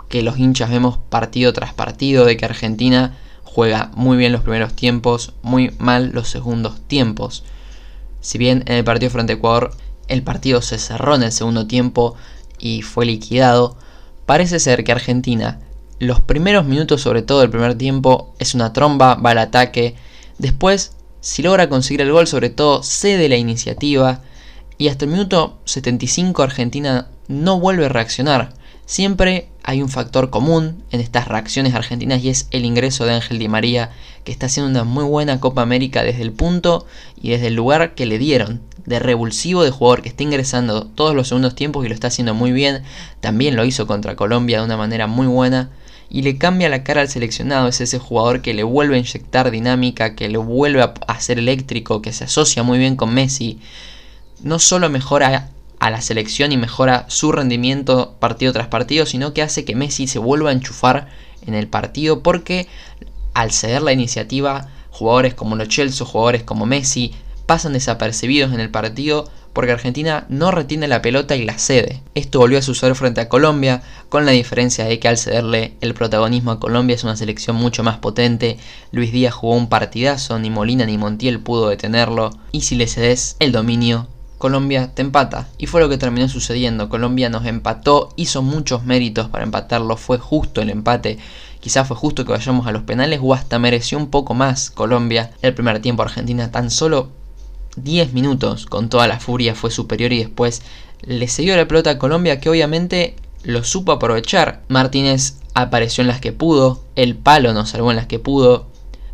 que 0.08 0.22
los 0.22 0.38
hinchas 0.38 0.70
vemos 0.70 0.98
partido 1.08 1.52
tras 1.52 1.74
partido, 1.74 2.24
de 2.24 2.36
que 2.36 2.44
Argentina 2.44 3.16
juega 3.44 3.90
muy 3.94 4.16
bien 4.16 4.32
los 4.32 4.42
primeros 4.42 4.74
tiempos, 4.74 5.34
muy 5.42 5.74
mal 5.78 6.10
los 6.12 6.28
segundos 6.28 6.80
tiempos. 6.86 7.44
Si 8.20 8.38
bien 8.38 8.62
en 8.66 8.76
el 8.76 8.84
partido 8.84 9.10
frente 9.10 9.32
a 9.32 9.36
Ecuador 9.36 9.72
el 10.08 10.22
partido 10.22 10.62
se 10.62 10.78
cerró 10.78 11.14
en 11.14 11.22
el 11.22 11.32
segundo 11.32 11.66
tiempo 11.66 12.16
y 12.58 12.82
fue 12.82 13.06
liquidado, 13.06 13.76
parece 14.26 14.58
ser 14.60 14.84
que 14.84 14.92
Argentina 14.92 15.60
los 16.00 16.20
primeros 16.20 16.64
minutos, 16.64 17.02
sobre 17.02 17.20
todo 17.20 17.42
el 17.42 17.50
primer 17.50 17.76
tiempo, 17.76 18.34
es 18.38 18.54
una 18.54 18.72
tromba, 18.72 19.16
va 19.16 19.30
al 19.32 19.38
ataque. 19.38 19.96
Después, 20.38 20.92
si 21.20 21.42
logra 21.42 21.68
conseguir 21.68 22.00
el 22.00 22.12
gol, 22.12 22.26
sobre 22.26 22.50
todo 22.50 22.82
cede 22.82 23.28
la 23.28 23.36
iniciativa. 23.36 24.22
Y 24.78 24.88
hasta 24.88 25.04
el 25.04 25.10
minuto 25.10 25.58
75 25.66 26.42
Argentina 26.42 27.08
no 27.28 27.60
vuelve 27.60 27.86
a 27.86 27.90
reaccionar. 27.90 28.54
Siempre 28.86 29.48
hay 29.62 29.82
un 29.82 29.88
factor 29.88 30.30
común 30.30 30.82
en 30.90 31.00
estas 31.00 31.28
reacciones 31.28 31.74
argentinas 31.74 32.24
y 32.24 32.30
es 32.30 32.48
el 32.50 32.64
ingreso 32.64 33.04
de 33.04 33.12
Ángel 33.12 33.38
Di 33.38 33.46
María, 33.46 33.90
que 34.24 34.32
está 34.32 34.46
haciendo 34.46 34.70
una 34.70 34.84
muy 34.84 35.04
buena 35.04 35.38
Copa 35.38 35.62
América 35.62 36.02
desde 36.02 36.22
el 36.22 36.32
punto 36.32 36.86
y 37.20 37.30
desde 37.30 37.48
el 37.48 37.54
lugar 37.54 37.94
que 37.94 38.06
le 38.06 38.18
dieron, 38.18 38.62
de 38.86 38.98
revulsivo 38.98 39.62
de 39.62 39.70
jugador 39.70 40.02
que 40.02 40.08
está 40.08 40.22
ingresando 40.22 40.86
todos 40.86 41.14
los 41.14 41.28
segundos 41.28 41.54
tiempos 41.54 41.84
y 41.84 41.88
lo 41.88 41.94
está 41.94 42.08
haciendo 42.08 42.34
muy 42.34 42.50
bien. 42.50 42.82
También 43.20 43.54
lo 43.54 43.64
hizo 43.64 43.86
contra 43.86 44.16
Colombia 44.16 44.58
de 44.58 44.64
una 44.64 44.76
manera 44.76 45.06
muy 45.06 45.26
buena 45.26 45.70
y 46.10 46.22
le 46.22 46.36
cambia 46.36 46.68
la 46.68 46.82
cara 46.82 47.00
al 47.00 47.08
seleccionado. 47.08 47.68
Es 47.68 47.80
ese 47.80 47.98
jugador 47.98 48.42
que 48.42 48.52
le 48.52 48.64
vuelve 48.64 48.96
a 48.96 48.98
inyectar 48.98 49.50
dinámica, 49.50 50.16
que 50.16 50.28
le 50.28 50.38
vuelve 50.38 50.82
a 50.82 50.92
hacer 51.06 51.38
eléctrico, 51.38 52.02
que 52.02 52.12
se 52.12 52.24
asocia 52.24 52.62
muy 52.64 52.78
bien 52.78 52.96
con 52.96 53.14
Messi. 53.14 53.60
No 54.42 54.58
solo 54.58 54.90
mejora 54.90 55.50
a 55.78 55.90
la 55.90 56.00
selección 56.00 56.52
y 56.52 56.56
mejora 56.56 57.06
su 57.08 57.32
rendimiento 57.32 58.16
partido 58.18 58.52
tras 58.52 58.66
partido, 58.66 59.06
sino 59.06 59.32
que 59.32 59.42
hace 59.42 59.64
que 59.64 59.76
Messi 59.76 60.08
se 60.08 60.18
vuelva 60.18 60.50
a 60.50 60.52
enchufar 60.52 61.08
en 61.46 61.54
el 61.54 61.68
partido 61.68 62.22
porque 62.22 62.68
al 63.32 63.52
ceder 63.52 63.82
la 63.82 63.92
iniciativa, 63.92 64.68
jugadores 64.90 65.34
como 65.34 65.56
Lo 65.56 65.64
Chelsea, 65.66 66.06
jugadores 66.06 66.42
como 66.42 66.66
Messi, 66.66 67.14
pasan 67.46 67.72
desapercibidos 67.72 68.52
en 68.52 68.60
el 68.60 68.70
partido 68.70 69.30
porque 69.52 69.72
Argentina 69.72 70.26
no 70.28 70.50
retiene 70.50 70.88
la 70.88 71.02
pelota 71.02 71.36
y 71.36 71.44
la 71.44 71.58
cede. 71.58 72.02
Esto 72.14 72.38
volvió 72.38 72.58
a 72.58 72.62
suceder 72.62 72.94
frente 72.94 73.20
a 73.20 73.28
Colombia, 73.28 73.82
con 74.08 74.26
la 74.26 74.32
diferencia 74.32 74.84
de 74.84 74.98
que 74.98 75.08
al 75.08 75.18
cederle 75.18 75.74
el 75.80 75.94
protagonismo 75.94 76.52
a 76.52 76.60
Colombia 76.60 76.94
es 76.94 77.04
una 77.04 77.16
selección 77.16 77.56
mucho 77.56 77.82
más 77.82 77.98
potente, 77.98 78.58
Luis 78.92 79.12
Díaz 79.12 79.34
jugó 79.34 79.56
un 79.56 79.68
partidazo, 79.68 80.38
ni 80.38 80.50
Molina 80.50 80.86
ni 80.86 80.98
Montiel 80.98 81.40
pudo 81.40 81.68
detenerlo, 81.68 82.30
y 82.52 82.62
si 82.62 82.76
le 82.76 82.86
cedes 82.86 83.36
el 83.38 83.52
dominio, 83.52 84.06
Colombia 84.38 84.92
te 84.94 85.02
empata. 85.02 85.48
Y 85.58 85.66
fue 85.66 85.82
lo 85.82 85.90
que 85.90 85.98
terminó 85.98 86.26
sucediendo, 86.28 86.88
Colombia 86.88 87.28
nos 87.28 87.44
empató, 87.44 88.08
hizo 88.16 88.40
muchos 88.40 88.84
méritos 88.84 89.28
para 89.28 89.44
empatarlo, 89.44 89.98
fue 89.98 90.18
justo 90.18 90.62
el 90.62 90.70
empate. 90.70 91.18
Quizás 91.60 91.86
fue 91.86 91.94
justo 91.94 92.24
que 92.24 92.32
vayamos 92.32 92.66
a 92.66 92.72
los 92.72 92.84
penales 92.84 93.20
o 93.22 93.34
hasta 93.34 93.58
mereció 93.58 93.98
un 93.98 94.08
poco 94.08 94.32
más 94.32 94.70
Colombia. 94.70 95.32
El 95.42 95.52
primer 95.52 95.82
tiempo 95.82 96.02
Argentina 96.02 96.50
tan 96.50 96.70
solo 96.70 97.10
10 97.76 98.12
minutos 98.12 98.66
con 98.66 98.88
toda 98.88 99.06
la 99.06 99.20
furia 99.20 99.54
fue 99.54 99.70
superior 99.70 100.12
y 100.12 100.18
después 100.18 100.62
le 101.02 101.28
siguió 101.28 101.56
la 101.56 101.68
pelota 101.68 101.90
a 101.90 101.98
Colombia 101.98 102.40
que 102.40 102.50
obviamente 102.50 103.16
lo 103.42 103.64
supo 103.64 103.92
aprovechar. 103.92 104.62
Martínez 104.68 105.36
apareció 105.54 106.02
en 106.02 106.08
las 106.08 106.20
que 106.20 106.32
pudo, 106.32 106.84
el 106.96 107.16
palo 107.16 107.52
nos 107.52 107.70
salvó 107.70 107.90
en 107.90 107.96
las 107.96 108.06
que 108.06 108.18
pudo, 108.18 108.66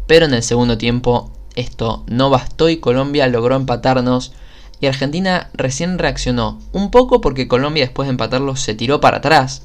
pero 0.07 0.27
en 0.27 0.35
el 0.35 0.43
segundo 0.43 0.79
tiempo 0.79 1.31
esto 1.55 2.05
no 2.07 2.31
bastó 2.31 2.69
y 2.69 2.79
Colombia 2.79 3.27
logró 3.29 3.57
empatarnos 3.57 4.33
y 4.81 4.87
Argentina 4.87 5.51
recién 5.55 5.99
reaccionó, 5.99 6.61
un 6.73 6.91
poco 6.91 7.21
porque 7.21 7.49
Colombia 7.49 7.85
después 7.85 8.07
de 8.07 8.11
empatarlo 8.11 8.57
se 8.57 8.75
tiró 8.75 9.01
para 9.01 9.19
atrás, 9.19 9.63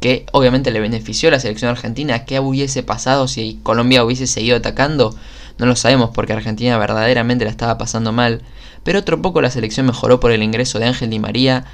que 0.00 0.26
obviamente 0.32 0.70
le 0.70 0.80
benefició 0.80 1.28
a 1.28 1.32
la 1.32 1.40
selección 1.40 1.70
argentina, 1.70 2.24
¿qué 2.24 2.38
hubiese 2.40 2.82
pasado 2.82 3.26
si 3.26 3.58
Colombia 3.62 4.04
hubiese 4.04 4.26
seguido 4.26 4.56
atacando? 4.56 5.16
No 5.58 5.66
lo 5.66 5.76
sabemos 5.76 6.10
porque 6.14 6.32
Argentina 6.32 6.78
verdaderamente 6.78 7.44
la 7.44 7.50
estaba 7.50 7.78
pasando 7.78 8.12
mal, 8.12 8.42
pero 8.84 9.00
otro 9.00 9.20
poco 9.20 9.42
la 9.42 9.50
selección 9.50 9.86
mejoró 9.86 10.20
por 10.20 10.30
el 10.30 10.42
ingreso 10.42 10.78
de 10.78 10.86
Ángel 10.86 11.10
Di 11.10 11.18
María, 11.18 11.64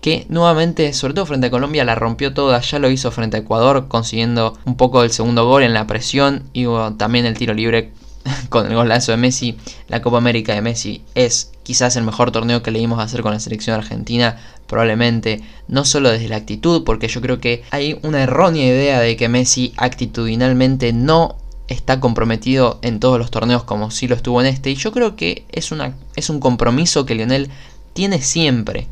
que 0.00 0.26
nuevamente, 0.28 0.92
sobre 0.94 1.14
todo 1.14 1.26
frente 1.26 1.46
a 1.46 1.50
Colombia, 1.50 1.84
la 1.84 1.94
rompió 1.94 2.34
toda, 2.34 2.60
ya 2.60 2.78
lo 2.80 2.90
hizo 2.90 3.12
frente 3.12 3.36
a 3.36 3.40
Ecuador, 3.40 3.86
consiguiendo 3.86 4.58
un 4.64 4.76
poco 4.76 5.02
del 5.02 5.12
segundo 5.12 5.46
gol 5.46 5.62
en 5.62 5.74
la 5.74 5.86
presión 5.86 6.42
y 6.52 6.66
también 6.96 7.24
el 7.24 7.38
tiro 7.38 7.54
libre 7.54 7.92
con 8.48 8.66
el 8.66 8.74
golazo 8.74 9.12
de 9.12 9.18
Messi. 9.18 9.56
La 9.88 10.02
Copa 10.02 10.18
América 10.18 10.54
de 10.54 10.62
Messi 10.62 11.04
es 11.14 11.52
quizás 11.62 11.94
el 11.96 12.02
mejor 12.02 12.32
torneo 12.32 12.62
que 12.62 12.72
le 12.72 12.80
dimos 12.80 12.98
a 12.98 13.04
hacer 13.04 13.22
con 13.22 13.32
la 13.32 13.38
selección 13.38 13.76
argentina, 13.76 14.38
probablemente, 14.66 15.42
no 15.68 15.84
solo 15.84 16.10
desde 16.10 16.28
la 16.28 16.36
actitud, 16.36 16.82
porque 16.82 17.08
yo 17.08 17.20
creo 17.20 17.40
que 17.40 17.62
hay 17.70 17.98
una 18.02 18.22
errónea 18.22 18.66
idea 18.66 18.98
de 19.00 19.16
que 19.16 19.28
Messi 19.28 19.72
actitudinalmente 19.76 20.92
no 20.92 21.36
está 21.68 22.00
comprometido 22.00 22.78
en 22.82 23.00
todos 23.00 23.18
los 23.18 23.30
torneos 23.30 23.64
como 23.64 23.90
si 23.90 24.08
lo 24.08 24.14
estuvo 24.14 24.40
en 24.40 24.46
este. 24.46 24.70
Y 24.70 24.74
yo 24.74 24.92
creo 24.92 25.16
que 25.16 25.44
es, 25.52 25.72
una, 25.72 25.94
es 26.16 26.30
un 26.30 26.40
compromiso 26.40 27.06
que 27.06 27.14
Lionel 27.14 27.50
tiene 27.92 28.20
siempre. 28.20 28.88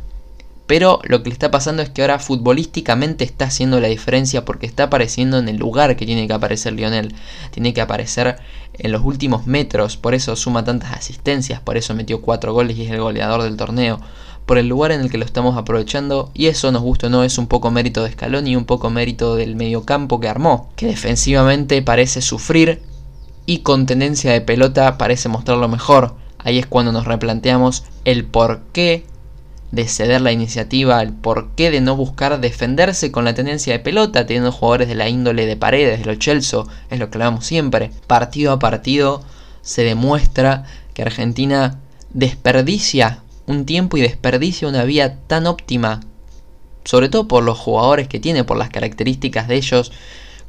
Pero 0.67 1.01
lo 1.03 1.23
que 1.23 1.31
le 1.31 1.33
está 1.33 1.51
pasando 1.51 1.83
es 1.83 1.91
que 1.91 2.03
ahora 2.03 2.21
futbolísticamente 2.21 3.25
está 3.25 3.47
haciendo 3.47 3.81
la 3.81 3.89
diferencia 3.89 4.45
porque 4.45 4.67
está 4.67 4.85
apareciendo 4.85 5.39
en 5.39 5.49
el 5.49 5.57
lugar 5.57 5.97
que 5.97 6.07
tiene 6.07 6.29
que 6.29 6.33
aparecer 6.33 6.75
Lionel. 6.75 7.15
Tiene 7.51 7.75
que 7.75 7.81
aparecer 7.81 8.37
en 8.75 8.93
los 8.93 9.05
últimos 9.05 9.49
metros, 9.49 9.97
por 9.97 10.15
eso 10.15 10.37
suma 10.37 10.65
tantas 10.65 10.93
asistencias, 10.93 11.61
por 11.61 11.77
eso 11.77 11.95
metió 11.95 12.23
cuatro 12.23 12.53
goles 12.53 12.77
y 12.77 12.85
es 12.85 12.93
el 12.93 13.01
goleador 13.01 13.43
del 13.43 13.57
torneo 13.57 14.01
por 14.47 14.59
el 14.59 14.69
lugar 14.69 14.93
en 14.93 15.01
el 15.01 15.11
que 15.11 15.19
lo 15.19 15.25
estamos 15.25 15.57
aprovechando 15.57 16.31
y 16.35 16.47
eso 16.47 16.73
nos 16.73 16.83
gusta 16.83 17.07
o 17.07 17.11
no 17.11 17.25
es 17.25 17.39
un 17.39 17.47
poco 17.47 17.71
mérito 17.71 18.03
de 18.03 18.13
Scaloni 18.13 18.51
y 18.51 18.57
un 18.57 18.65
poco 18.65 18.91
mérito 18.91 19.37
del 19.37 19.57
mediocampo 19.57 20.21
que 20.21 20.29
armó, 20.29 20.71
que 20.77 20.87
defensivamente 20.87 21.83
parece 21.83 22.21
sufrir 22.21 22.83
y 23.47 23.59
con 23.59 23.87
tendencia 23.87 24.33
de 24.33 24.41
pelota 24.41 24.99
parece 24.99 25.29
mostrarlo 25.29 25.69
mejor. 25.69 26.15
Ahí 26.39 26.59
es 26.59 26.67
cuando 26.67 26.93
nos 26.93 27.05
replanteamos 27.05 27.85
el 28.05 28.25
porqué 28.25 29.05
de 29.73 29.87
ceder 29.87 30.21
la 30.21 30.33
iniciativa, 30.33 31.01
el 31.01 31.13
porqué 31.13 31.71
de 31.71 31.81
no 31.81 31.97
buscar 31.97 32.41
defenderse 32.41 33.13
con 33.13 33.25
la 33.25 33.35
tendencia 33.35 33.73
de 33.73 33.79
pelota, 33.79 34.27
teniendo 34.27 34.53
jugadores 34.53 34.89
de 34.89 34.95
la 34.95 35.09
índole 35.09 35.47
de 35.47 35.57
paredes, 35.57 36.01
de 36.01 36.07
los 36.07 36.19
Chelsea, 36.19 36.65
es 36.91 36.99
lo 36.99 37.11
que 37.11 37.19
hablamos 37.19 37.47
siempre. 37.47 37.91
Partido 38.07 38.53
a 38.53 38.59
partido 38.59 39.23
se 39.63 39.85
demuestra 39.85 40.65
que 40.95 41.03
Argentina 41.03 41.79
desperdicia 42.13 43.23
un 43.51 43.67
tiempo 43.67 43.97
y 43.97 44.01
desperdicia 44.01 44.69
una 44.69 44.85
vía 44.85 45.19
tan 45.27 45.47
óptima, 45.47 46.01
sobre 46.85 47.09
todo 47.09 47.29
por 47.29 47.43
los 47.43 47.59
jugadores 47.59 48.09
que 48.09 48.21
tiene, 48.21 48.45
por 48.45 48.57
las 48.57 48.71
características 48.71 49.49
de 49.49 49.57
ellos, 49.57 49.93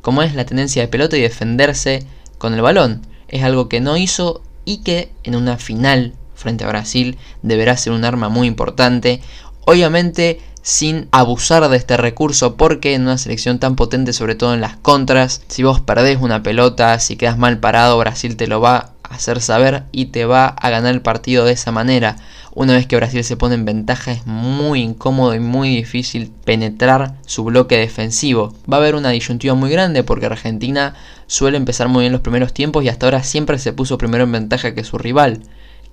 como 0.01 0.21
es 0.21 0.35
la 0.35 0.45
tendencia 0.45 0.81
de 0.81 0.87
pelota 0.87 1.17
y 1.17 1.21
defenderse 1.21 2.05
con 2.37 2.53
el 2.53 2.61
balón. 2.61 3.05
Es 3.27 3.43
algo 3.43 3.69
que 3.69 3.81
no 3.81 3.97
hizo 3.97 4.41
y 4.65 4.77
que 4.77 5.11
en 5.23 5.35
una 5.35 5.57
final 5.57 6.13
frente 6.35 6.63
a 6.63 6.67
Brasil 6.67 7.17
deberá 7.41 7.75
ser 7.75 7.93
un 7.93 8.05
arma 8.05 8.29
muy 8.29 8.47
importante. 8.47 9.21
Obviamente 9.65 10.39
sin 10.61 11.07
abusar 11.11 11.67
de 11.69 11.77
este 11.77 11.97
recurso 11.97 12.55
porque 12.55 12.93
en 12.93 13.03
una 13.03 13.17
selección 13.17 13.59
tan 13.59 13.75
potente, 13.75 14.13
sobre 14.13 14.35
todo 14.35 14.53
en 14.53 14.61
las 14.61 14.77
contras, 14.77 15.41
si 15.47 15.63
vos 15.63 15.81
perdés 15.81 16.19
una 16.21 16.43
pelota, 16.43 16.99
si 16.99 17.15
quedas 17.15 17.37
mal 17.37 17.59
parado, 17.59 17.97
Brasil 17.97 18.37
te 18.37 18.47
lo 18.47 18.61
va 18.61 18.93
a 19.03 19.15
hacer 19.15 19.41
saber 19.41 19.85
y 19.91 20.05
te 20.05 20.25
va 20.25 20.47
a 20.47 20.69
ganar 20.69 20.93
el 20.93 21.01
partido 21.01 21.45
de 21.45 21.53
esa 21.53 21.71
manera. 21.71 22.17
Una 22.53 22.73
vez 22.73 22.85
que 22.85 22.97
Brasil 22.97 23.23
se 23.23 23.37
pone 23.37 23.55
en 23.55 23.63
ventaja 23.63 24.11
es 24.11 24.27
muy 24.27 24.81
incómodo 24.81 25.33
y 25.33 25.39
muy 25.39 25.73
difícil 25.73 26.33
penetrar 26.43 27.15
su 27.25 27.45
bloque 27.45 27.77
defensivo. 27.77 28.53
Va 28.71 28.75
a 28.75 28.79
haber 28.81 28.95
una 28.95 29.11
disyuntiva 29.11 29.53
muy 29.53 29.69
grande 29.69 30.03
porque 30.03 30.25
Argentina 30.25 30.95
suele 31.27 31.55
empezar 31.55 31.87
muy 31.87 32.01
bien 32.01 32.11
los 32.11 32.19
primeros 32.19 32.53
tiempos 32.53 32.83
y 32.83 32.89
hasta 32.89 33.05
ahora 33.05 33.23
siempre 33.23 33.57
se 33.57 33.71
puso 33.71 33.97
primero 33.97 34.25
en 34.25 34.33
ventaja 34.33 34.75
que 34.75 34.83
su 34.83 34.97
rival. 34.97 35.43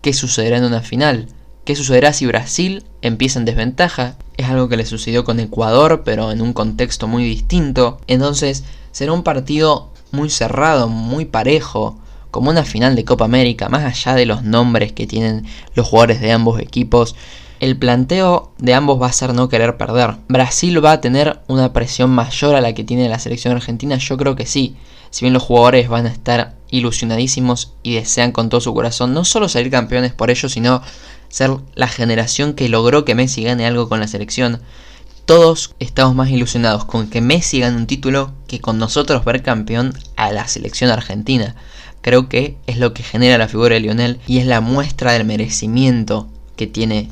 ¿Qué 0.03 0.13
sucederá 0.13 0.57
en 0.57 0.65
una 0.65 0.81
final? 0.81 1.29
¿Qué 1.65 1.77
sucederá 1.77 2.13
si 2.13 2.27
Brasil 2.27 2.83
empieza 3.03 3.39
en 3.39 3.45
desventaja? 3.45 4.17
Es 4.37 4.49
algo 4.49 4.69
que 4.69 4.77
le 4.77 4.85
sucedió 4.85 5.23
con 5.23 5.39
Ecuador, 5.39 6.03
pero 6.05 6.33
en 6.33 6.41
un 6.41 6.53
contexto 6.53 7.07
muy 7.07 7.23
distinto. 7.23 8.01
Entonces 8.09 8.65
será 8.91 9.13
un 9.13 9.23
partido 9.23 9.93
muy 10.11 10.29
cerrado, 10.29 10.89
muy 10.89 11.25
parejo, 11.25 12.01
como 12.31 12.51
una 12.51 12.65
final 12.65 12.97
de 12.97 13.05
Copa 13.05 13.25
América, 13.25 13.69
más 13.69 13.85
allá 13.85 14.15
de 14.15 14.27
los 14.27 14.43
nombres 14.43 14.93
que 14.93 15.07
tienen 15.07 15.47
los 15.75 15.87
jugadores 15.87 16.21
de 16.21 16.33
ambos 16.33 16.61
equipos. 16.61 17.15
El 17.61 17.77
planteo 17.77 18.53
de 18.59 18.75
ambos 18.75 19.01
va 19.03 19.07
a 19.07 19.13
ser 19.13 19.35
no 19.35 19.49
querer 19.49 19.77
perder. 19.77 20.17
Brasil 20.29 20.85
va 20.85 20.93
a 20.93 21.01
tener 21.01 21.41
una 21.49 21.73
presión 21.73 22.11
mayor 22.11 22.55
a 22.55 22.61
la 22.61 22.73
que 22.73 22.85
tiene 22.85 23.09
la 23.09 23.19
selección 23.19 23.55
argentina, 23.55 23.97
yo 23.97 24.17
creo 24.17 24.37
que 24.37 24.47
sí. 24.47 24.77
Si 25.11 25.25
bien 25.25 25.33
los 25.33 25.43
jugadores 25.43 25.89
van 25.89 26.07
a 26.07 26.11
estar 26.11 26.55
ilusionadísimos 26.71 27.73
y 27.83 27.95
desean 27.95 28.33
con 28.33 28.49
todo 28.49 28.61
su 28.61 28.75
corazón 28.75 29.15
no 29.15 29.25
solo 29.25 29.49
salir 29.49 29.71
campeones 29.71 30.13
por 30.13 30.31
ello, 30.31 30.49
sino 30.49 30.83
ser 31.29 31.51
la 31.75 31.89
generación 31.89 32.55
que 32.55 32.69
logró 32.69 33.05
que 33.05 33.15
Messi 33.15 33.43
gane 33.43 33.67
algo 33.67 33.89
con 33.89 34.01
la 34.01 34.09
selección. 34.09 34.61
Todos 35.25 35.75
estamos 35.79 36.15
más 36.15 36.31
ilusionados 36.31 36.85
con 36.85 37.09
que 37.09 37.21
Messi 37.21 37.61
gane 37.61 37.77
un 37.77 37.87
título 37.87 38.33
que 38.47 38.61
con 38.61 38.79
nosotros 38.79 39.25
ver 39.25 39.43
campeón 39.43 39.93
a 40.17 40.33
la 40.33 40.49
selección 40.49 40.91
argentina. 40.91 41.55
Creo 42.09 42.27
que 42.27 42.57
es 42.67 42.79
lo 42.79 42.95
que 42.95 43.03
genera 43.03 43.37
la 43.37 43.49
figura 43.49 43.75
de 43.75 43.81
Lionel 43.81 44.19
y 44.27 44.39
es 44.39 44.47
la 44.47 44.63
muestra 44.63 45.13
del 45.13 45.27
merecimiento 45.27 46.27
que 46.57 46.67
tiene 46.67 47.11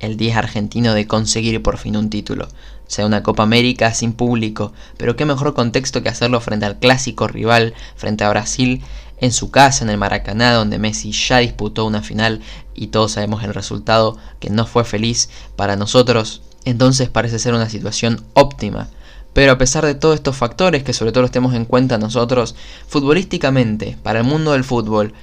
el 0.00 0.16
10 0.16 0.36
argentino 0.36 0.94
de 0.94 1.06
conseguir 1.06 1.62
por 1.62 1.78
fin 1.78 1.96
un 1.96 2.10
título. 2.10 2.48
Sea 2.88 3.06
una 3.06 3.22
Copa 3.22 3.44
América 3.44 3.94
sin 3.94 4.14
público, 4.14 4.72
pero 4.96 5.14
qué 5.14 5.26
mejor 5.26 5.54
contexto 5.54 6.02
que 6.02 6.08
hacerlo 6.08 6.40
frente 6.40 6.66
al 6.66 6.80
clásico 6.80 7.28
rival, 7.28 7.74
frente 7.94 8.24
a 8.24 8.30
Brasil, 8.30 8.82
en 9.18 9.30
su 9.30 9.52
casa, 9.52 9.84
en 9.84 9.90
el 9.90 9.98
Maracaná, 9.98 10.54
donde 10.54 10.80
Messi 10.80 11.12
ya 11.12 11.38
disputó 11.38 11.84
una 11.84 12.02
final 12.02 12.40
y 12.74 12.88
todos 12.88 13.12
sabemos 13.12 13.44
el 13.44 13.54
resultado 13.54 14.18
que 14.40 14.50
no 14.50 14.66
fue 14.66 14.82
feliz 14.82 15.30
para 15.54 15.76
nosotros 15.76 16.42
entonces 16.64 17.08
parece 17.08 17.38
ser 17.38 17.54
una 17.54 17.68
situación 17.68 18.24
óptima. 18.34 18.88
Pero 19.32 19.52
a 19.52 19.58
pesar 19.58 19.86
de 19.86 19.94
todos 19.94 20.16
estos 20.16 20.36
factores, 20.36 20.82
que 20.82 20.92
sobre 20.92 21.12
todo 21.12 21.22
los 21.22 21.30
tenemos 21.30 21.54
en 21.54 21.64
cuenta 21.64 21.98
nosotros, 21.98 22.54
futbolísticamente, 22.86 23.96
para 24.02 24.20
el 24.20 24.26
mundo 24.26 24.52
del 24.52 24.64
fútbol, 24.64 25.14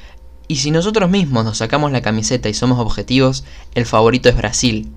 y 0.48 0.58
si 0.58 0.72
nosotros 0.72 1.10
mismos 1.10 1.46
nos 1.46 1.60
sacamos 1.60 1.92
la 1.92 2.02
camiseta 2.02 2.50
y 2.50 2.56
somos 2.56 2.80
objetivos, 2.80 3.44
el 3.76 3.86
favorito 3.86 4.30
es 4.30 4.36
Brasil. 4.36 4.92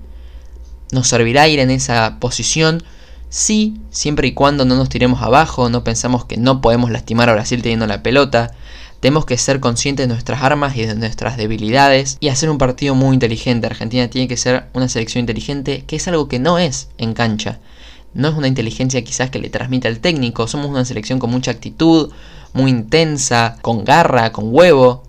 ¿Nos 0.91 1.07
servirá 1.07 1.47
ir 1.47 1.59
en 1.59 1.69
esa 1.69 2.17
posición? 2.19 2.83
Sí, 3.29 3.75
siempre 3.91 4.27
y 4.27 4.33
cuando 4.33 4.65
no 4.65 4.75
nos 4.75 4.89
tiremos 4.89 5.21
abajo, 5.21 5.69
no 5.69 5.83
pensamos 5.83 6.25
que 6.25 6.37
no 6.37 6.61
podemos 6.61 6.89
lastimar 6.89 7.29
a 7.29 7.33
Brasil 7.33 7.61
teniendo 7.61 7.87
la 7.87 8.01
pelota, 8.01 8.51
tenemos 9.03 9.25
que 9.25 9.37
ser 9.37 9.59
conscientes 9.59 10.07
de 10.07 10.13
nuestras 10.13 10.43
armas 10.43 10.77
y 10.77 10.85
de 10.85 10.95
nuestras 10.95 11.35
debilidades 11.35 12.15
y 12.21 12.29
hacer 12.29 12.49
un 12.49 12.57
partido 12.57 12.95
muy 12.95 13.13
inteligente. 13.13 13.67
Argentina 13.67 14.07
tiene 14.07 14.29
que 14.29 14.37
ser 14.37 14.69
una 14.71 14.87
selección 14.87 15.19
inteligente, 15.19 15.83
que 15.85 15.97
es 15.97 16.07
algo 16.07 16.29
que 16.29 16.39
no 16.39 16.57
es 16.57 16.87
en 16.97 17.13
cancha. 17.13 17.59
No 18.13 18.27
es 18.27 18.35
una 18.35 18.47
inteligencia 18.47 19.03
quizás 19.03 19.29
que 19.29 19.39
le 19.39 19.49
transmite 19.49 19.87
al 19.87 19.99
técnico. 19.99 20.47
Somos 20.47 20.67
una 20.67 20.85
selección 20.85 21.19
con 21.19 21.31
mucha 21.31 21.51
actitud, 21.51 22.11
muy 22.53 22.69
intensa, 22.69 23.57
con 23.61 23.83
garra, 23.83 24.31
con 24.31 24.53
huevo. 24.53 25.03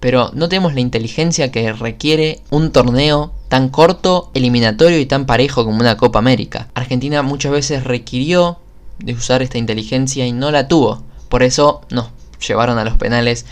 Pero 0.00 0.30
no 0.34 0.48
tenemos 0.48 0.74
la 0.74 0.80
inteligencia 0.80 1.50
que 1.50 1.72
requiere 1.72 2.40
un 2.50 2.72
torneo 2.72 3.32
tan 3.48 3.68
corto, 3.68 4.30
eliminatorio 4.34 4.98
y 4.98 5.06
tan 5.06 5.26
parejo 5.26 5.64
como 5.64 5.78
una 5.78 5.96
Copa 5.96 6.18
América. 6.18 6.68
Argentina 6.74 7.22
muchas 7.22 7.52
veces 7.52 7.84
requirió 7.84 8.58
de 8.98 9.12
usar 9.12 9.42
esta 9.42 9.58
inteligencia 9.58 10.26
y 10.26 10.32
no 10.32 10.50
la 10.50 10.68
tuvo. 10.68 11.02
Por 11.28 11.42
eso 11.42 11.82
nos 11.90 12.08
llevaron 12.46 12.78
a 12.78 12.84
los 12.84 12.96
penales 12.96 13.46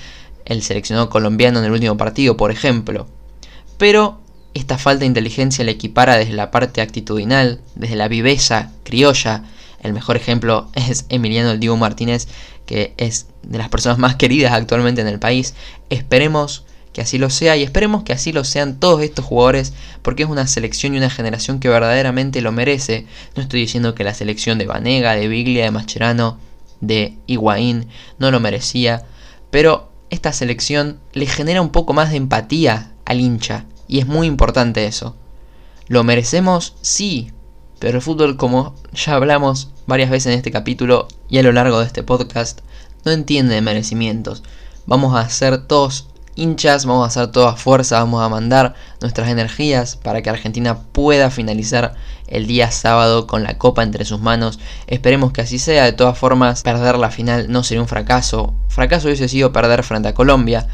el 0.44 0.62
seleccionado 0.62 1.08
colombiano 1.08 1.58
en 1.60 1.64
el 1.64 1.72
último 1.72 1.96
partido, 1.96 2.36
por 2.36 2.50
ejemplo. 2.50 3.06
Pero 3.78 4.18
esta 4.54 4.78
falta 4.78 5.00
de 5.00 5.06
inteligencia 5.06 5.64
le 5.64 5.72
equipara 5.72 6.16
desde 6.16 6.32
la 6.32 6.50
parte 6.50 6.80
actitudinal, 6.80 7.60
desde 7.74 7.96
la 7.96 8.08
viveza 8.08 8.70
criolla. 8.84 9.44
El 9.82 9.92
mejor 9.92 10.16
ejemplo 10.16 10.70
es 10.74 11.06
Emiliano 11.08 11.50
El 11.50 11.76
Martínez, 11.76 12.28
que 12.66 12.94
es 12.96 13.26
de 13.42 13.58
las 13.58 13.68
personas 13.68 13.98
más 13.98 14.16
queridas 14.16 14.52
actualmente 14.52 15.00
en 15.00 15.08
el 15.08 15.18
país. 15.18 15.54
Esperemos 15.90 16.64
que 16.92 17.00
así 17.00 17.18
lo 17.18 17.28
sea 17.28 17.56
y 17.56 17.64
esperemos 17.64 18.04
que 18.04 18.12
así 18.12 18.32
lo 18.32 18.44
sean 18.44 18.78
todos 18.78 19.02
estos 19.02 19.24
jugadores 19.24 19.74
porque 20.02 20.22
es 20.22 20.28
una 20.28 20.46
selección 20.46 20.94
y 20.94 20.98
una 20.98 21.10
generación 21.10 21.58
que 21.58 21.68
verdaderamente 21.68 22.40
lo 22.40 22.52
merece. 22.52 23.06
No 23.34 23.42
estoy 23.42 23.60
diciendo 23.60 23.94
que 23.94 24.04
la 24.04 24.14
selección 24.14 24.58
de 24.58 24.66
Vanega, 24.66 25.14
de 25.14 25.26
Biglia, 25.26 25.64
de 25.64 25.72
Mascherano 25.72 26.38
de 26.80 27.18
Higuaín, 27.26 27.88
no 28.18 28.30
lo 28.30 28.38
merecía, 28.38 29.04
pero 29.50 29.90
esta 30.10 30.32
selección 30.32 31.00
le 31.12 31.26
genera 31.26 31.60
un 31.60 31.70
poco 31.70 31.92
más 31.92 32.10
de 32.10 32.16
empatía 32.16 32.92
al 33.04 33.20
hincha, 33.20 33.64
y 33.88 33.98
es 33.98 34.06
muy 34.06 34.26
importante 34.26 34.86
eso. 34.86 35.16
¿Lo 35.86 36.04
merecemos? 36.04 36.74
Sí, 36.80 37.32
pero 37.78 37.98
el 37.98 38.02
fútbol, 38.02 38.36
como 38.36 38.74
ya 38.92 39.14
hablamos 39.14 39.70
varias 39.86 40.10
veces 40.10 40.32
en 40.32 40.38
este 40.38 40.50
capítulo 40.50 41.08
y 41.28 41.38
a 41.38 41.42
lo 41.42 41.52
largo 41.52 41.80
de 41.80 41.86
este 41.86 42.02
podcast, 42.02 42.60
no 43.04 43.12
entiende 43.12 43.54
de 43.54 43.60
merecimientos. 43.60 44.42
Vamos 44.86 45.14
a 45.14 45.28
ser 45.28 45.66
todos 45.66 46.08
hinchas, 46.36 46.86
vamos 46.86 47.04
a 47.04 47.08
hacer 47.08 47.30
toda 47.30 47.56
fuerza, 47.56 47.98
vamos 47.98 48.22
a 48.22 48.28
mandar 48.28 48.74
nuestras 49.00 49.28
energías 49.28 49.96
para 49.96 50.22
que 50.22 50.30
Argentina 50.30 50.78
pueda 50.92 51.30
finalizar 51.30 51.94
el 52.26 52.46
día 52.46 52.70
sábado 52.70 53.26
con 53.26 53.42
la 53.42 53.58
copa 53.58 53.82
entre 53.82 54.04
sus 54.04 54.20
manos. 54.20 54.58
Esperemos 54.86 55.32
que 55.32 55.42
así 55.42 55.58
sea, 55.58 55.84
de 55.84 55.92
todas 55.92 56.18
formas 56.18 56.62
perder 56.62 56.98
la 56.98 57.10
final 57.10 57.50
no 57.50 57.62
sería 57.62 57.82
un 57.82 57.88
fracaso. 57.88 58.54
Fracaso 58.68 59.08
hubiese 59.08 59.28
sido 59.28 59.52
perder 59.52 59.84
frente 59.84 60.08
a 60.08 60.14
Colombia, 60.14 60.66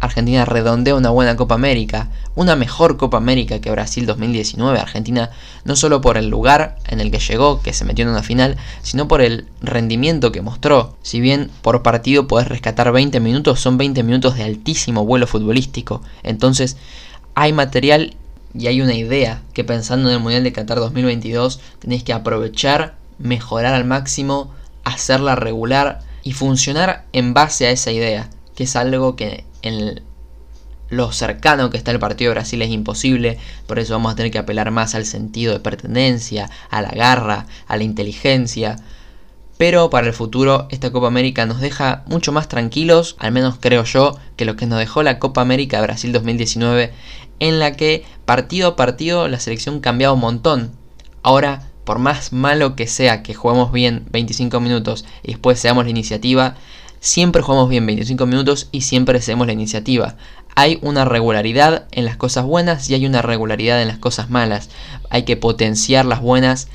Argentina 0.00 0.44
redondea 0.44 0.94
una 0.94 1.10
buena 1.10 1.36
Copa 1.36 1.54
América, 1.54 2.10
una 2.34 2.54
mejor 2.54 2.96
Copa 2.96 3.16
América 3.16 3.60
que 3.60 3.70
Brasil 3.70 4.06
2019. 4.06 4.78
Argentina 4.78 5.30
no 5.64 5.76
solo 5.76 6.00
por 6.00 6.18
el 6.18 6.28
lugar 6.28 6.76
en 6.86 7.00
el 7.00 7.10
que 7.10 7.18
llegó, 7.18 7.62
que 7.62 7.72
se 7.72 7.84
metió 7.84 8.04
en 8.04 8.10
una 8.10 8.22
final, 8.22 8.56
sino 8.82 9.08
por 9.08 9.22
el 9.22 9.46
rendimiento 9.60 10.32
que 10.32 10.42
mostró. 10.42 10.96
Si 11.02 11.20
bien 11.20 11.50
por 11.62 11.82
partido 11.82 12.28
podés 12.28 12.48
rescatar 12.48 12.92
20 12.92 13.20
minutos, 13.20 13.60
son 13.60 13.78
20 13.78 14.02
minutos 14.02 14.36
de 14.36 14.44
altísimo 14.44 15.04
vuelo 15.04 15.26
futbolístico. 15.26 16.02
Entonces 16.22 16.76
hay 17.34 17.52
material 17.52 18.16
y 18.54 18.66
hay 18.68 18.80
una 18.80 18.94
idea 18.94 19.42
que 19.52 19.64
pensando 19.64 20.08
en 20.08 20.14
el 20.14 20.20
Mundial 20.20 20.44
de 20.44 20.52
Qatar 20.52 20.78
2022 20.78 21.60
tenéis 21.78 22.02
que 22.02 22.12
aprovechar, 22.12 22.96
mejorar 23.18 23.74
al 23.74 23.84
máximo, 23.84 24.54
hacerla 24.84 25.34
regular 25.36 26.00
y 26.22 26.32
funcionar 26.32 27.04
en 27.12 27.34
base 27.34 27.66
a 27.66 27.70
esa 27.70 27.92
idea, 27.92 28.30
que 28.56 28.64
es 28.64 28.74
algo 28.74 29.14
que 29.14 29.44
en 29.62 30.02
lo 30.88 31.12
cercano 31.12 31.70
que 31.70 31.76
está 31.76 31.90
el 31.90 31.98
partido 31.98 32.30
de 32.30 32.34
Brasil 32.34 32.62
es 32.62 32.70
imposible, 32.70 33.38
por 33.66 33.78
eso 33.78 33.92
vamos 33.94 34.12
a 34.12 34.16
tener 34.16 34.32
que 34.32 34.38
apelar 34.38 34.70
más 34.70 34.94
al 34.94 35.04
sentido 35.04 35.52
de 35.52 35.60
pertenencia, 35.60 36.50
a 36.70 36.82
la 36.82 36.90
garra, 36.90 37.46
a 37.68 37.76
la 37.76 37.84
inteligencia. 37.84 38.76
Pero 39.58 39.90
para 39.90 40.06
el 40.06 40.12
futuro 40.12 40.68
esta 40.70 40.92
Copa 40.92 41.06
América 41.06 41.46
nos 41.46 41.60
deja 41.60 42.04
mucho 42.06 42.32
más 42.32 42.48
tranquilos, 42.48 43.16
al 43.18 43.32
menos 43.32 43.56
creo 43.60 43.84
yo, 43.84 44.18
que 44.36 44.44
lo 44.44 44.56
que 44.56 44.66
nos 44.66 44.78
dejó 44.78 45.02
la 45.02 45.18
Copa 45.18 45.40
América 45.40 45.78
de 45.78 45.84
Brasil 45.84 46.12
2019, 46.12 46.92
en 47.40 47.58
la 47.58 47.72
que 47.72 48.04
partido 48.24 48.68
a 48.68 48.76
partido 48.76 49.28
la 49.28 49.40
selección 49.40 49.80
cambiaba 49.80 50.14
un 50.14 50.20
montón. 50.20 50.72
Ahora, 51.22 51.68
por 51.84 51.98
más 51.98 52.32
malo 52.32 52.76
que 52.76 52.86
sea 52.86 53.22
que 53.22 53.34
juguemos 53.34 53.72
bien 53.72 54.06
25 54.10 54.60
minutos 54.60 55.04
y 55.22 55.32
después 55.32 55.58
seamos 55.58 55.84
la 55.84 55.90
iniciativa, 55.90 56.56
siempre 57.06 57.40
jugamos 57.40 57.68
bien 57.68 57.86
25 57.86 58.26
minutos 58.26 58.68
y 58.72 58.80
siempre 58.80 59.18
hacemos 59.18 59.46
la 59.46 59.52
iniciativa. 59.52 60.16
Hay 60.56 60.80
una 60.82 61.04
regularidad 61.04 61.86
en 61.92 62.04
las 62.04 62.16
cosas 62.16 62.44
buenas 62.44 62.90
y 62.90 62.94
hay 62.94 63.06
una 63.06 63.22
regularidad 63.22 63.80
en 63.80 63.86
las 63.86 63.98
cosas 63.98 64.28
malas. 64.28 64.70
Hay 65.08 65.22
que 65.22 65.36
potenciar 65.36 66.04
las 66.04 66.20
buenas 66.20 66.66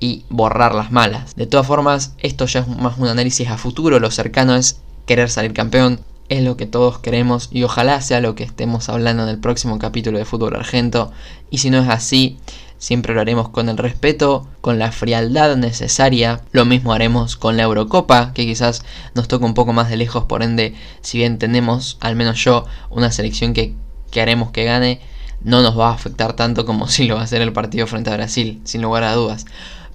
y 0.00 0.24
borrar 0.28 0.74
las 0.74 0.90
malas. 0.90 1.36
De 1.36 1.46
todas 1.46 1.68
formas, 1.68 2.14
esto 2.18 2.46
ya 2.46 2.60
es 2.60 2.68
más 2.68 2.98
un 2.98 3.06
análisis 3.06 3.48
a 3.48 3.58
futuro. 3.58 4.00
Lo 4.00 4.10
cercano 4.10 4.56
es 4.56 4.80
querer 5.06 5.30
salir 5.30 5.52
campeón. 5.52 6.00
Es 6.28 6.42
lo 6.42 6.56
que 6.56 6.66
todos 6.66 6.98
queremos 6.98 7.48
y 7.52 7.62
ojalá 7.62 8.00
sea 8.00 8.20
lo 8.20 8.34
que 8.34 8.42
estemos 8.42 8.88
hablando 8.88 9.22
en 9.22 9.28
el 9.28 9.38
próximo 9.38 9.78
capítulo 9.78 10.18
de 10.18 10.24
Fútbol 10.24 10.56
Argento. 10.56 11.12
Y 11.48 11.58
si 11.58 11.70
no 11.70 11.78
es 11.78 11.88
así, 11.88 12.38
siempre 12.78 13.14
lo 13.14 13.20
haremos 13.20 13.48
con 13.48 13.68
el 13.68 13.78
respeto, 13.78 14.46
con 14.60 14.78
la 14.78 14.92
frialdad 14.92 15.56
necesaria. 15.56 16.42
Lo 16.52 16.64
mismo 16.64 16.92
haremos 16.92 17.36
con 17.36 17.56
la 17.56 17.64
Eurocopa, 17.64 18.32
que 18.32 18.46
quizás 18.46 18.84
nos 19.14 19.28
toca 19.28 19.46
un 19.46 19.54
poco 19.54 19.72
más 19.72 19.88
de 19.88 19.96
lejos, 19.96 20.24
por 20.24 20.42
ende, 20.42 20.74
si 21.00 21.18
bien 21.18 21.38
tenemos, 21.38 21.98
al 22.00 22.16
menos 22.16 22.42
yo, 22.42 22.66
una 22.90 23.10
selección 23.12 23.54
que, 23.54 23.74
haremos 24.20 24.50
que 24.50 24.64
gane, 24.64 25.00
no 25.42 25.60
nos 25.60 25.78
va 25.78 25.90
a 25.90 25.94
afectar 25.94 26.32
tanto 26.34 26.64
como 26.64 26.88
si 26.88 27.06
lo 27.06 27.16
va 27.16 27.22
a 27.22 27.24
hacer 27.24 27.42
el 27.42 27.52
partido 27.52 27.86
frente 27.86 28.10
a 28.10 28.16
Brasil, 28.16 28.60
sin 28.64 28.82
lugar 28.82 29.04
a 29.04 29.14
dudas. 29.14 29.44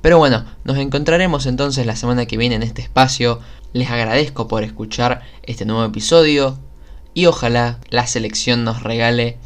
Pero 0.02 0.18
bueno, 0.18 0.46
nos 0.64 0.78
encontraremos 0.78 1.46
entonces 1.46 1.86
la 1.86 1.96
semana 1.96 2.26
que 2.26 2.38
viene 2.38 2.56
en 2.56 2.64
este 2.64 2.82
espacio. 2.82 3.40
Les 3.74 3.90
agradezco 3.90 4.48
por 4.48 4.64
escuchar 4.64 5.22
este 5.44 5.66
nuevo 5.66 5.86
episodio 5.86 6.58
y 7.14 7.28
ojalá 7.28 7.80
la 7.90 8.08
selección 8.08 8.64
nos 8.64 8.84
regale 8.84 9.38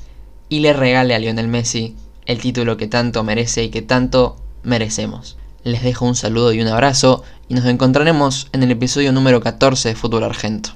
y 0.47 0.59
le 0.59 0.73
regale 0.73 1.13
a 1.13 1.19
Lionel 1.19 1.47
Messi 1.47 1.95
el 2.25 2.39
título 2.39 2.77
que 2.77 2.87
tanto 2.87 3.23
merece 3.23 3.63
y 3.63 3.69
que 3.69 3.81
tanto 3.81 4.37
merecemos. 4.63 5.37
Les 5.63 5.83
dejo 5.83 6.05
un 6.05 6.15
saludo 6.15 6.53
y 6.53 6.61
un 6.61 6.67
abrazo 6.67 7.23
y 7.47 7.53
nos 7.53 7.65
encontraremos 7.65 8.47
en 8.53 8.63
el 8.63 8.71
episodio 8.71 9.11
número 9.11 9.41
14 9.41 9.89
de 9.89 9.95
Fútbol 9.95 10.23
Argento. 10.23 10.71